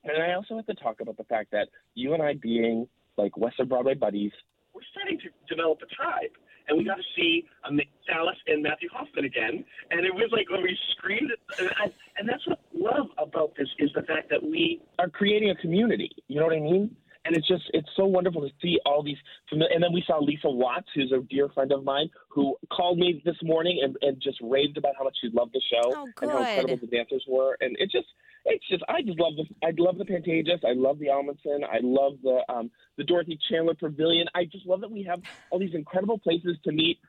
and 0.03 0.21
I 0.21 0.33
also 0.33 0.55
have 0.55 0.65
to 0.67 0.75
talk 0.75 1.01
about 1.01 1.17
the 1.17 1.23
fact 1.25 1.51
that 1.51 1.69
you 1.95 2.13
and 2.13 2.21
I 2.21 2.33
being 2.33 2.88
like 3.17 3.38
Western 3.38 3.67
Broadway 3.67 3.93
buddies, 3.93 4.31
we're 4.73 4.81
starting 4.91 5.19
to 5.19 5.29
develop 5.53 5.79
a 5.81 5.93
tribe. 5.93 6.31
And 6.67 6.77
we 6.77 6.85
got 6.85 6.95
to 6.95 7.03
see 7.13 7.45
um, 7.67 7.77
Alice 8.09 8.38
and 8.47 8.63
Matthew 8.63 8.88
Hoffman 8.93 9.25
again, 9.25 9.65
and 9.91 10.05
it 10.05 10.13
was 10.15 10.29
like 10.31 10.50
when 10.50 10.63
we 10.63 10.77
screamed. 10.95 11.29
And, 11.59 11.69
I, 11.77 11.91
and 12.17 12.27
that's 12.27 12.47
what 12.47 12.57
I 12.57 12.77
love 12.79 13.07
about 13.17 13.53
this 13.57 13.67
is 13.79 13.91
the 13.93 14.03
fact 14.03 14.29
that 14.29 14.41
we 14.41 14.81
are 14.97 15.09
creating 15.09 15.50
a 15.50 15.55
community. 15.55 16.09
You 16.29 16.39
know 16.39 16.45
what 16.45 16.55
I 16.55 16.62
mean? 16.62 16.95
And 17.25 17.36
it's 17.36 17.48
just 17.48 17.63
it's 17.74 17.88
so 17.96 18.06
wonderful 18.06 18.42
to 18.42 18.50
see 18.62 18.80
all 18.86 19.01
these. 19.03 19.18
And 19.51 19.62
then 19.62 19.94
we 19.94 20.03
saw 20.06 20.20
Lisa 20.20 20.50
Watts, 20.50 20.88
who's 20.94 21.12
a 21.12 21.22
dear 21.30 21.48
friend 21.50 21.72
of 21.72 21.84
mine, 21.84 22.09
who 22.29 22.55
called 22.72 22.98
me 22.98 23.22
this 23.24 23.38
morning 23.44 23.79
and, 23.83 23.96
and 24.01 24.22
just 24.22 24.38
raved 24.42 24.77
about 24.77 24.94
how 24.98 25.05
much 25.05 25.18
she 25.22 25.29
loved 25.33 25.53
the 25.53 25.62
show 25.72 25.94
Oh, 25.96 26.09
and 26.22 26.31
how 26.31 26.40
incredible 26.40 26.77
the 26.81 26.88
dancers 26.88 27.24
were. 27.27 27.57
And 27.62 27.77
it 27.79 27.90
just 27.92 28.07
it's 28.46 28.68
just 28.68 28.83
I 28.90 29.01
just 29.01 29.20
love 29.20 29.33
the 29.38 29.46
I 29.66 29.72
love 29.77 29.98
the 29.98 30.05
Pantages. 30.05 30.66
I 30.66 30.74
love 30.74 31.00
the 31.00 31.07
Ahmanson. 31.07 31.64
I 31.64 31.79
love 31.81 32.14
the 32.24 32.42
um, 32.50 32.70
the 32.98 33.03
Dorothy 33.03 33.40
Chandler 33.50 33.75
Pavilion. 33.75 34.27
I 34.36 34.46
just 34.46 34.66
love 34.66 34.81
that 34.81 34.92
we 34.92 35.03
have 35.03 35.22
all 35.50 35.59
these 35.59 35.74
incredible 35.74 36.18
places 36.20 36.57
to 36.66 36.72
meet 36.72 37.00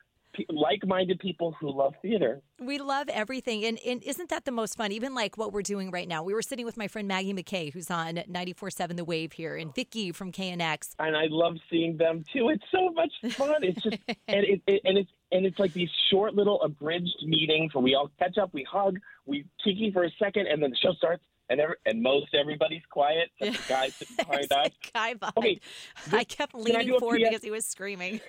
like-minded 0.49 1.19
people 1.19 1.51
who 1.59 1.71
love 1.71 1.95
theater. 2.01 2.41
We 2.59 2.77
love 2.79 3.09
everything. 3.09 3.65
And, 3.65 3.79
and 3.85 4.01
isn't 4.03 4.29
that 4.29 4.45
the 4.45 4.51
most 4.51 4.75
fun? 4.77 4.91
Even 4.91 5.13
like 5.13 5.37
what 5.37 5.53
we're 5.53 5.61
doing 5.61 5.91
right 5.91 6.07
now. 6.07 6.23
We 6.23 6.33
were 6.33 6.41
sitting 6.41 6.65
with 6.65 6.77
my 6.77 6.87
friend 6.87 7.07
Maggie 7.07 7.33
McKay, 7.33 7.71
who's 7.73 7.89
on 7.91 8.15
94.7 8.15 8.95
The 8.97 9.05
Wave 9.05 9.33
here, 9.33 9.55
and 9.55 9.73
Vicky 9.73 10.11
from 10.11 10.31
KNX. 10.31 10.95
and 10.99 11.15
I 11.15 11.25
love 11.29 11.55
seeing 11.69 11.97
them 11.97 12.23
too. 12.33 12.49
It's 12.49 12.63
so 12.71 12.91
much 12.91 13.11
fun. 13.35 13.63
It's 13.63 13.81
just 13.83 13.97
and 14.27 14.43
it, 14.45 14.61
it 14.67 14.81
and 14.85 14.97
it's 14.97 15.09
and 15.31 15.45
it's 15.45 15.59
like 15.59 15.73
these 15.73 15.89
short 16.11 16.33
little 16.35 16.61
abridged 16.61 17.23
meetings 17.25 17.73
where 17.73 17.83
we 17.83 17.95
all 17.95 18.09
catch 18.19 18.37
up, 18.37 18.51
we 18.53 18.63
hug, 18.63 18.97
we 19.25 19.45
kiki 19.63 19.91
for 19.91 20.03
a 20.03 20.11
second, 20.17 20.47
and 20.47 20.61
then 20.61 20.69
the 20.69 20.77
show 20.77 20.93
starts, 20.93 21.23
and 21.49 21.59
every, 21.59 21.75
and 21.85 22.01
most 22.01 22.27
everybody's 22.33 22.83
quiet. 22.89 23.29
the 23.39 23.57
guy 23.67 23.89
sitting 23.89 24.15
behind 24.15 24.51
us. 24.53 24.69
guy 24.93 25.13
behind. 25.15 25.33
Okay, 25.37 25.59
I 26.13 26.23
kept 26.23 26.53
leaning 26.55 26.97
forward 26.99 27.21
PS? 27.21 27.29
because 27.29 27.43
he 27.43 27.51
was 27.51 27.65
screaming. 27.65 28.21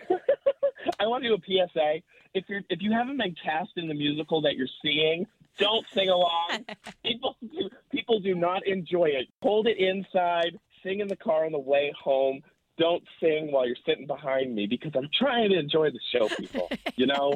I 1.01 1.07
want 1.07 1.25
to 1.25 1.29
do 1.29 1.35
a 1.35 1.68
PSA. 1.68 2.03
If 2.35 2.44
you're 2.49 2.62
if 2.68 2.83
you 2.83 2.92
haven't 2.92 3.18
been 3.18 3.35
cast 3.42 3.70
in 3.77 3.88
the 3.88 3.94
musical 3.94 4.40
that 4.42 4.57
you're 4.57 4.66
seeing, 4.83 5.27
don't 5.59 5.87
sing 5.92 6.09
along. 6.11 6.64
people 7.05 7.37
do, 7.40 7.70
people 7.90 8.20
do 8.20 8.35
not 8.35 8.66
enjoy 8.66 9.07
it. 9.07 9.29
Hold 9.42 9.66
it 9.66 9.79
inside. 9.79 10.59
Sing 10.83 11.01
in 11.01 11.09
the 11.09 11.16
car 11.16 11.46
on 11.46 11.53
the 11.53 11.59
way 11.59 11.92
home. 11.99 12.42
Don't 12.79 13.03
sing 13.20 13.51
while 13.51 13.66
you're 13.66 13.77
sitting 13.87 14.07
behind 14.07 14.55
me 14.55 14.66
because 14.66 14.92
I'm 14.94 15.09
trying 15.18 15.49
to 15.49 15.59
enjoy 15.59 15.90
the 15.90 16.01
show, 16.12 16.29
people. 16.29 16.68
You 16.96 17.07
know. 17.07 17.33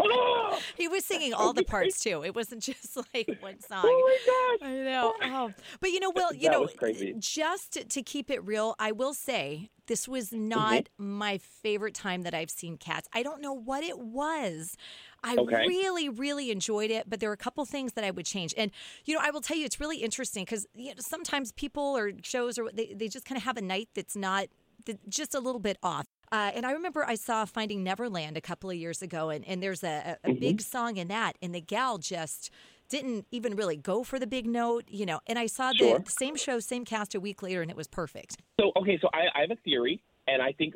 Oh, 0.00 0.58
He 0.76 0.88
was 0.88 1.04
singing 1.04 1.34
all 1.34 1.52
the 1.52 1.64
parts 1.64 2.02
too. 2.02 2.24
It 2.24 2.34
wasn't 2.34 2.62
just 2.62 2.96
like 2.96 3.30
one 3.40 3.60
song. 3.60 3.82
oh 3.84 4.58
my 4.60 4.66
gosh. 4.66 4.70
I 4.70 4.74
know. 4.84 5.14
Oh. 5.22 5.52
But 5.80 5.90
you 5.90 6.00
know, 6.00 6.10
Will, 6.14 6.32
you 6.32 6.48
That 6.48 6.82
know, 6.82 7.18
just 7.18 7.90
to 7.90 8.02
keep 8.02 8.30
it 8.30 8.42
real, 8.44 8.74
I 8.78 8.92
will 8.92 9.12
say 9.12 9.70
this 9.86 10.08
was 10.08 10.32
not 10.32 10.88
my 10.98 11.38
favorite 11.38 11.94
time 11.94 12.22
that 12.22 12.34
I've 12.34 12.50
seen 12.50 12.76
Cats. 12.76 13.08
I 13.12 13.22
don't 13.22 13.40
know 13.40 13.52
what 13.52 13.84
it 13.84 13.98
was. 13.98 14.76
I 15.22 15.34
Okay. 15.34 15.66
really, 15.66 16.08
really 16.08 16.50
enjoyed 16.50 16.90
it, 16.90 17.08
but 17.08 17.20
there 17.20 17.30
are 17.30 17.34
a 17.34 17.38
couple 17.38 17.64
things 17.64 17.92
that 17.94 18.04
I 18.04 18.10
would 18.10 18.26
change. 18.26 18.54
And, 18.56 18.70
you 19.04 19.14
know, 19.14 19.20
I 19.22 19.30
will 19.30 19.40
tell 19.40 19.56
you, 19.56 19.64
it's 19.64 19.80
really 19.80 19.98
interesting 19.98 20.44
because 20.44 20.66
you 20.74 20.88
know, 20.88 20.94
sometimes 20.98 21.52
people 21.52 21.96
or 21.96 22.12
shows 22.22 22.58
or 22.58 22.70
they, 22.72 22.94
they 22.94 23.08
just 23.08 23.24
kind 23.24 23.36
of 23.36 23.44
have 23.44 23.56
a 23.56 23.62
night 23.62 23.88
that's 23.94 24.16
not 24.16 24.46
that 24.86 25.08
just 25.08 25.34
a 25.34 25.40
little 25.40 25.60
bit 25.60 25.78
off. 25.82 26.06
Uh, 26.32 26.50
and 26.54 26.66
I 26.66 26.72
remember 26.72 27.04
I 27.04 27.14
saw 27.14 27.44
Finding 27.44 27.84
Neverland 27.84 28.36
a 28.36 28.40
couple 28.40 28.68
of 28.70 28.76
years 28.76 29.02
ago, 29.02 29.30
and, 29.30 29.46
and 29.46 29.62
there's 29.62 29.84
a, 29.84 30.18
a, 30.24 30.30
a 30.30 30.32
big 30.32 30.60
song 30.60 30.96
in 30.96 31.08
that, 31.08 31.36
and 31.40 31.54
the 31.54 31.60
gal 31.60 31.98
just 31.98 32.50
didn't 32.88 33.26
even 33.30 33.56
really 33.56 33.76
go 33.76 34.04
for 34.04 34.18
the 34.18 34.26
big 34.26 34.46
note, 34.46 34.84
you 34.88 35.06
know. 35.06 35.20
And 35.26 35.38
I 35.38 35.46
saw 35.46 35.72
Sure. 35.72 35.98
the 35.98 36.10
same 36.10 36.36
show, 36.36 36.60
same 36.60 36.84
cast 36.84 37.14
a 37.14 37.20
week 37.20 37.42
later, 37.42 37.62
and 37.62 37.70
it 37.70 37.76
was 37.76 37.88
perfect. 37.88 38.36
So 38.60 38.72
okay, 38.76 38.98
so 39.00 39.08
I, 39.12 39.26
I 39.34 39.40
have 39.42 39.50
a 39.50 39.56
theory, 39.56 40.02
and 40.26 40.42
I 40.42 40.52
think 40.52 40.74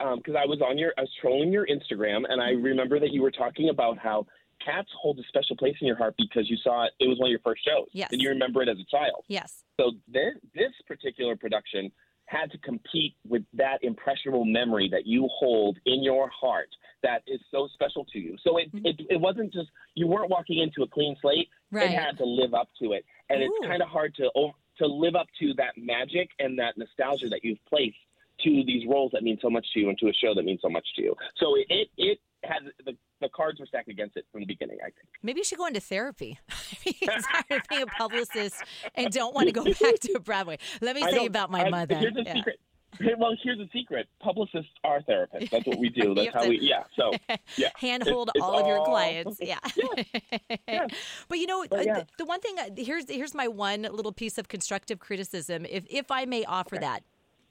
um, 0.00 0.18
because 0.18 0.34
I 0.34 0.46
was 0.46 0.60
on 0.60 0.78
your, 0.78 0.92
I 0.98 1.02
was 1.02 1.10
trolling 1.20 1.52
your 1.52 1.66
Instagram, 1.66 2.22
and 2.28 2.40
I 2.42 2.52
mm-hmm. 2.52 2.62
remember 2.62 2.98
that 2.98 3.12
you 3.12 3.22
were 3.22 3.30
talking 3.30 3.68
about 3.68 3.98
how 3.98 4.26
Cats 4.64 4.88
hold 5.00 5.18
a 5.18 5.22
special 5.28 5.56
place 5.56 5.74
in 5.80 5.86
your 5.86 5.96
heart 5.96 6.14
because 6.16 6.48
you 6.48 6.56
saw 6.62 6.84
it. 6.84 6.92
It 7.00 7.08
was 7.08 7.18
one 7.18 7.28
of 7.28 7.30
your 7.30 7.40
first 7.40 7.64
shows, 7.66 7.88
Yes. 7.92 8.10
and 8.12 8.20
you 8.20 8.28
remember 8.28 8.62
it 8.62 8.68
as 8.68 8.78
a 8.78 8.84
child. 8.90 9.24
Yes. 9.28 9.64
So 9.80 9.92
this 10.08 10.34
this 10.54 10.72
particular 10.86 11.36
production 11.36 11.90
had 12.32 12.50
to 12.50 12.58
compete 12.58 13.14
with 13.28 13.42
that 13.54 13.78
impressionable 13.82 14.44
memory 14.44 14.88
that 14.90 15.06
you 15.06 15.28
hold 15.38 15.78
in 15.86 16.02
your 16.02 16.30
heart 16.30 16.68
that 17.02 17.22
is 17.26 17.40
so 17.50 17.68
special 17.74 18.04
to 18.12 18.18
you. 18.18 18.36
So 18.42 18.56
it 18.58 18.72
Mm-hmm. 18.72 18.86
it, 18.86 19.00
it 19.10 19.20
wasn't 19.20 19.52
just 19.52 19.68
you 19.94 20.06
weren't 20.06 20.30
walking 20.30 20.58
into 20.58 20.82
a 20.82 20.88
clean 20.88 21.14
slate. 21.20 21.48
Right. 21.70 21.90
It 21.90 21.98
had 21.98 22.16
to 22.18 22.24
live 22.24 22.54
up 22.54 22.68
to 22.80 22.92
it, 22.92 23.04
and 23.28 23.42
Ooh. 23.42 23.44
it's 23.44 23.66
kind 23.66 23.82
of 23.82 23.88
hard 23.88 24.14
to 24.16 24.30
to 24.78 24.86
live 24.86 25.14
up 25.14 25.26
to 25.40 25.52
that 25.54 25.72
magic 25.76 26.30
and 26.38 26.58
that 26.58 26.78
nostalgia 26.78 27.28
that 27.28 27.44
you've 27.44 27.64
placed 27.68 27.96
to 28.44 28.62
these 28.66 28.84
roles 28.88 29.12
that 29.12 29.22
mean 29.22 29.38
so 29.42 29.50
much 29.50 29.66
to 29.74 29.80
you 29.80 29.88
and 29.90 29.98
to 29.98 30.08
a 30.08 30.12
show 30.12 30.34
that 30.34 30.44
means 30.44 30.60
so 30.62 30.70
much 30.70 30.86
to 30.96 31.02
you. 31.02 31.14
So 31.36 31.54
it 31.56 31.66
it, 31.68 31.88
it 31.98 32.18
had 32.44 32.62
the 32.84 32.96
the 33.20 33.28
cards 33.28 33.60
were 33.60 33.66
stacked 33.66 33.88
against 33.88 34.16
it 34.16 34.24
from 34.32 34.40
the 34.40 34.46
beginning. 34.46 34.78
I 34.80 34.86
think. 34.86 35.08
Maybe 35.22 35.40
you 35.40 35.44
should 35.44 35.58
go 35.58 35.66
into 35.66 35.80
therapy. 35.80 36.38
Tired 37.06 37.24
of 37.50 37.68
being 37.68 37.82
a 37.82 37.86
publicist 37.86 38.56
and 38.94 39.12
don't 39.12 39.34
want 39.34 39.46
to 39.48 39.52
go 39.52 39.64
back 39.64 39.98
to 40.00 40.20
Broadway. 40.20 40.58
Let 40.80 40.96
me 40.96 41.02
I 41.02 41.10
tell 41.10 41.20
you 41.22 41.26
about 41.28 41.50
my 41.50 41.64
I- 41.64 41.70
mother. 41.70 41.96
Here's 41.96 42.16
a 42.16 42.22
Yeah. 42.24 42.34
secret. 42.34 42.60
Well, 43.18 43.34
here's 43.42 43.56
the 43.56 43.68
secret: 43.72 44.06
publicists 44.20 44.70
are 44.84 45.00
therapists. 45.00 45.48
That's 45.48 45.66
what 45.66 45.78
we 45.78 45.88
do. 45.88 46.14
That's 46.16 46.34
how 46.34 46.46
we. 46.46 46.58
Yeah. 46.60 46.84
So 46.94 47.12
yeah. 47.56 47.70
handhold 47.76 48.28
It's- 48.34 48.36
it's 48.36 48.44
all 48.44 48.58
of 48.60 48.66
your 48.66 48.84
clients. 48.84 49.38
Yeah. 49.40 49.58
yeah. 50.68 50.86
But 51.28 51.38
you 51.38 51.46
know, 51.46 51.64
But 51.70 51.78
uh, 51.80 51.82
yeah. 51.84 51.94
the, 52.00 52.06
the 52.18 52.24
one 52.26 52.40
thing 52.40 52.56
uh, 52.58 52.64
here's 52.76 53.08
here's 53.08 53.34
my 53.34 53.48
one 53.48 53.82
little 53.90 54.12
piece 54.12 54.36
of 54.36 54.48
constructive 54.48 54.98
criticism, 54.98 55.64
if 55.70 55.84
if 55.88 56.10
I 56.10 56.26
may 56.26 56.44
offer 56.44 56.76
that. 56.78 57.02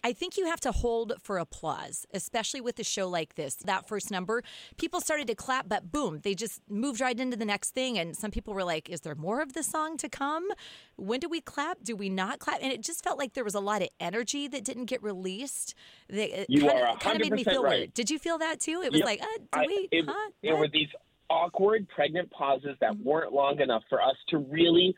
I 0.04 0.14
think 0.14 0.38
you 0.38 0.48
have 0.48 0.60
to 0.62 0.72
hold 0.72 1.14
for 1.22 1.38
applause, 1.38 2.06
especially 2.14 2.60
with 2.62 2.80
a 2.80 2.84
show 2.84 3.08
like 3.08 3.36
this. 3.36 3.56
That 3.56 3.88
first 3.88 4.10
number, 4.10 4.44
people 4.78 5.00
started 5.00 5.28
to 5.28 5.36
clap, 5.36 5.70
but 5.70 5.92
boom, 5.92 6.22
they 6.24 6.34
just 6.34 6.62
moved 6.70 7.00
right 7.02 7.18
into 7.20 7.38
the 7.38 7.46
next 7.46 7.72
thing. 7.72 8.00
And 8.00 8.16
some 8.18 8.32
people 8.32 8.54
were 8.54 8.64
like, 8.64 8.90
"Is 8.90 9.02
there 9.02 9.16
more 9.16 9.42
of 9.42 9.54
the 9.54 9.62
song 9.64 9.98
to 9.98 10.10
come? 10.10 10.48
When 10.96 11.20
do 11.20 11.30
we 11.30 11.40
clap? 11.42 11.84
Do 11.84 11.96
we 11.96 12.10
not 12.10 12.40
clap?" 12.40 12.60
And 12.64 12.72
it 12.74 12.82
just 12.82 13.04
felt 13.04 13.20
like 13.20 13.34
there 13.34 13.44
was 13.44 13.56
a 13.56 13.60
lot 13.60 13.82
of 13.82 13.90
energy 14.00 14.48
that 14.48 14.64
didn't 14.64 14.86
get 14.86 15.04
released. 15.04 15.76
That 16.10 16.50
You 16.50 16.62
kinda, 16.62 16.88
are 16.88 16.98
kinda 16.98 17.20
made 17.20 17.34
me 17.34 17.44
feel 17.44 17.64
right. 17.64 17.80
weird. 17.82 17.94
Did 17.94 18.10
you 18.10 18.18
feel 18.18 18.40
that 18.40 18.60
too? 18.60 18.82
It 18.84 18.92
was 18.92 19.00
Yep. 19.00 19.06
like, 19.06 19.22
uh, 19.22 19.38
do 19.38 19.46
I- 19.54 19.66
we? 19.68 19.88
it- 19.92 20.06
huh? 20.08 20.32
there 20.42 20.56
were 20.56 20.68
these 20.68 20.90
awkward, 21.30 21.88
pregnant 21.90 22.30
pauses 22.32 22.76
that 22.80 22.94
Mm-hmm. 22.94 23.04
weren't 23.04 23.34
long 23.34 23.60
enough 23.62 23.84
for 23.88 24.02
us 24.02 24.18
to 24.30 24.40
really 24.40 24.96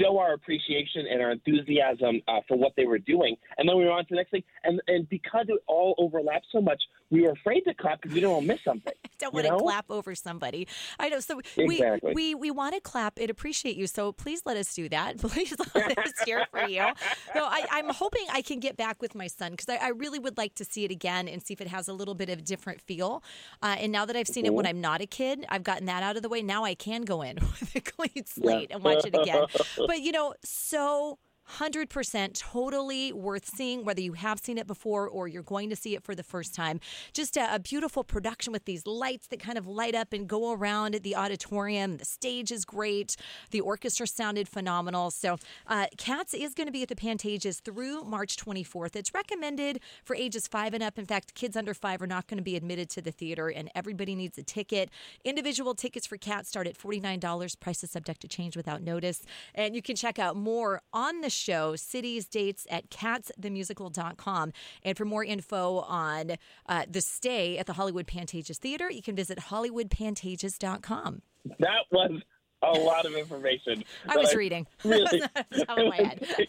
show 0.00 0.18
our 0.18 0.34
appreciation 0.34 1.06
and 1.10 1.22
our 1.22 1.32
enthusiasm 1.32 2.22
uh, 2.28 2.40
for 2.48 2.56
what 2.56 2.72
they 2.76 2.86
were 2.86 2.98
doing. 2.98 3.36
And 3.58 3.68
then 3.68 3.76
we 3.76 3.84
were 3.84 3.92
on 3.92 4.04
to 4.04 4.10
the 4.10 4.16
next 4.16 4.30
thing. 4.30 4.42
And 4.64 4.80
and 4.88 5.08
because 5.08 5.46
it 5.48 5.60
all 5.66 5.94
overlapped 5.98 6.46
so 6.52 6.60
much, 6.60 6.82
we 7.10 7.22
were 7.22 7.32
afraid 7.32 7.62
to 7.62 7.74
clap 7.74 8.00
because 8.00 8.14
we 8.14 8.20
didn't 8.20 8.32
want 8.32 8.42
to 8.46 8.48
miss 8.48 8.64
something. 8.64 8.92
don't 9.18 9.34
want 9.34 9.46
to 9.46 9.56
clap 9.56 9.90
over 9.90 10.14
somebody. 10.14 10.66
I 10.98 11.08
know. 11.08 11.20
So 11.20 11.40
Exactly. 11.56 12.12
we 12.14 12.34
we 12.34 12.34
we 12.34 12.50
want 12.50 12.74
to 12.74 12.80
clap 12.80 13.18
and 13.18 13.30
appreciate 13.30 13.76
you. 13.76 13.86
So 13.86 14.12
please 14.12 14.42
let 14.44 14.56
us 14.56 14.74
do 14.74 14.88
that. 14.88 15.18
Please 15.30 15.54
let 15.74 15.98
us 15.98 16.12
cheer 16.24 16.46
for 16.50 16.66
you. 16.66 16.84
So 17.32 17.44
I, 17.44 17.64
I'm 17.70 17.88
hoping 17.90 18.24
I 18.32 18.42
can 18.42 18.58
get 18.58 18.76
back 18.76 19.00
with 19.00 19.14
my 19.14 19.26
son 19.26 19.52
because 19.52 19.68
I, 19.68 19.76
I 19.76 19.88
really 19.90 20.18
would 20.18 20.36
like 20.36 20.54
to 20.56 20.64
see 20.64 20.84
it 20.84 20.90
again 20.90 21.28
and 21.28 21.42
see 21.42 21.52
if 21.52 21.60
it 21.60 21.68
has 21.68 21.88
a 21.88 21.92
little 21.92 22.14
bit 22.14 22.28
of 22.28 22.40
a 22.40 22.42
different 22.42 22.80
feel. 22.80 23.22
Uh, 23.62 23.76
and 23.78 23.92
now 23.92 24.04
that 24.04 24.16
I've 24.16 24.28
seen 24.28 24.46
it 24.46 24.54
when 24.54 24.66
I'm 24.66 24.80
not 24.80 25.00
a 25.00 25.06
kid, 25.06 25.44
I've 25.48 25.62
gotten 25.62 25.86
that 25.86 26.02
out 26.02 26.16
of 26.16 26.22
the 26.22 26.28
way. 26.28 26.42
Now 26.42 26.64
I 26.64 26.74
can 26.74 27.02
go 27.02 27.22
in 27.22 27.36
with 27.60 27.74
a 27.76 27.80
clean 27.80 28.24
slate 28.26 28.70
and 28.70 28.82
watch 28.82 29.04
it 29.04 29.14
again. 29.14 29.46
But 29.76 30.00
you 30.00 30.12
know, 30.12 30.34
so. 30.44 31.18
100% 31.58 32.34
totally 32.34 33.12
worth 33.12 33.46
seeing, 33.46 33.84
whether 33.84 34.00
you 34.00 34.12
have 34.14 34.40
seen 34.40 34.58
it 34.58 34.66
before 34.66 35.08
or 35.08 35.28
you're 35.28 35.42
going 35.42 35.70
to 35.70 35.76
see 35.76 35.94
it 35.94 36.02
for 36.02 36.14
the 36.14 36.22
first 36.22 36.54
time. 36.54 36.80
Just 37.12 37.36
a, 37.36 37.54
a 37.54 37.58
beautiful 37.58 38.04
production 38.04 38.52
with 38.52 38.64
these 38.64 38.86
lights 38.86 39.26
that 39.28 39.40
kind 39.40 39.58
of 39.58 39.66
light 39.66 39.94
up 39.94 40.12
and 40.12 40.28
go 40.28 40.52
around 40.52 40.94
the 41.02 41.16
auditorium. 41.16 41.96
The 41.96 42.04
stage 42.04 42.52
is 42.52 42.64
great. 42.64 43.16
The 43.50 43.60
orchestra 43.60 44.06
sounded 44.06 44.48
phenomenal. 44.48 45.10
So, 45.10 45.38
uh, 45.66 45.86
Cats 45.96 46.34
is 46.34 46.54
going 46.54 46.66
to 46.66 46.72
be 46.72 46.82
at 46.82 46.88
the 46.88 46.94
Pantages 46.94 47.60
through 47.60 48.04
March 48.04 48.36
24th. 48.36 48.96
It's 48.96 49.12
recommended 49.12 49.80
for 50.04 50.14
ages 50.14 50.46
five 50.46 50.74
and 50.74 50.82
up. 50.82 50.98
In 50.98 51.06
fact, 51.06 51.34
kids 51.34 51.56
under 51.56 51.74
five 51.74 52.00
are 52.02 52.06
not 52.06 52.26
going 52.26 52.38
to 52.38 52.44
be 52.44 52.56
admitted 52.56 52.88
to 52.90 53.02
the 53.02 53.10
theater, 53.10 53.48
and 53.48 53.70
everybody 53.74 54.14
needs 54.14 54.38
a 54.38 54.42
ticket. 54.42 54.90
Individual 55.24 55.74
tickets 55.74 56.06
for 56.06 56.16
Cats 56.16 56.48
start 56.48 56.66
at 56.66 56.78
$49. 56.78 57.60
Price 57.60 57.82
is 57.82 57.90
subject 57.90 58.20
to 58.20 58.28
change 58.28 58.56
without 58.56 58.82
notice. 58.82 59.22
And 59.54 59.74
you 59.74 59.82
can 59.82 59.96
check 59.96 60.18
out 60.18 60.36
more 60.36 60.82
on 60.92 61.20
the 61.20 61.30
show, 61.30 61.39
cities, 61.76 62.26
dates 62.26 62.66
at 62.70 62.90
catsthemusical.com. 62.90 64.52
And 64.82 64.96
for 64.96 65.04
more 65.04 65.24
info 65.24 65.80
on 65.80 66.36
uh, 66.66 66.84
the 66.88 67.00
stay 67.00 67.58
at 67.58 67.66
the 67.66 67.74
Hollywood 67.74 68.06
Pantages 68.06 68.58
Theater, 68.58 68.90
you 68.90 69.02
can 69.02 69.16
visit 69.16 69.38
hollywoodpantages.com. 69.38 71.22
That 71.58 71.84
was 71.90 72.22
a 72.62 72.72
lot 72.72 73.06
of 73.06 73.14
information. 73.14 73.84
I 74.08 74.16
was 74.16 74.34
reading. 74.34 74.66
Really, 74.82 75.22
That's 75.34 75.68
out 75.68 75.78
of 75.78 75.88
my 75.88 75.96
head. 75.96 76.48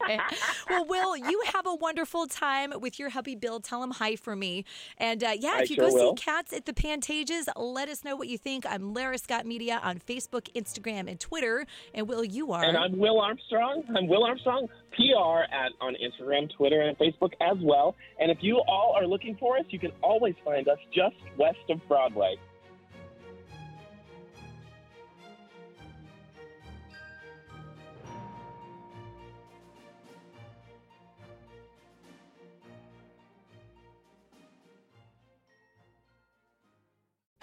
well, 0.70 0.84
Will, 0.86 1.16
you 1.16 1.42
have 1.52 1.66
a 1.66 1.74
wonderful 1.74 2.26
time 2.26 2.72
with 2.80 2.98
your 2.98 3.10
hubby 3.10 3.36
Bill. 3.36 3.60
Tell 3.60 3.82
him 3.82 3.92
hi 3.92 4.16
for 4.16 4.34
me. 4.34 4.64
And 4.98 5.22
uh, 5.22 5.32
yeah, 5.38 5.54
I 5.56 5.62
if 5.62 5.70
you 5.70 5.76
sure 5.76 5.88
go 5.88 5.94
will. 5.94 6.16
see 6.16 6.22
Cats 6.22 6.52
at 6.52 6.66
the 6.66 6.72
Pantages, 6.72 7.46
let 7.56 7.88
us 7.88 8.04
know 8.04 8.16
what 8.16 8.28
you 8.28 8.36
think. 8.36 8.66
I'm 8.68 8.92
Lara 8.92 9.18
Scott 9.18 9.46
Media 9.46 9.80
on 9.84 9.98
Facebook, 9.98 10.52
Instagram, 10.54 11.08
and 11.08 11.18
Twitter. 11.20 11.64
And 11.94 12.08
Will, 12.08 12.24
you 12.24 12.52
are. 12.52 12.64
And 12.64 12.76
I'm 12.76 12.98
Will 12.98 13.20
Armstrong. 13.20 13.84
I'm 13.96 14.08
Will 14.08 14.24
Armstrong, 14.24 14.68
PR 14.96 15.54
at 15.54 15.72
on 15.80 15.94
Instagram, 15.94 16.50
Twitter, 16.56 16.82
and 16.82 16.98
Facebook 16.98 17.32
as 17.40 17.56
well. 17.62 17.94
And 18.18 18.30
if 18.30 18.38
you 18.40 18.60
all 18.68 18.94
are 18.96 19.06
looking 19.06 19.36
for 19.36 19.56
us, 19.56 19.64
you 19.70 19.78
can 19.78 19.92
always 20.02 20.34
find 20.44 20.68
us 20.68 20.78
just 20.92 21.16
west 21.38 21.58
of 21.70 21.80
Broadway. 21.88 22.36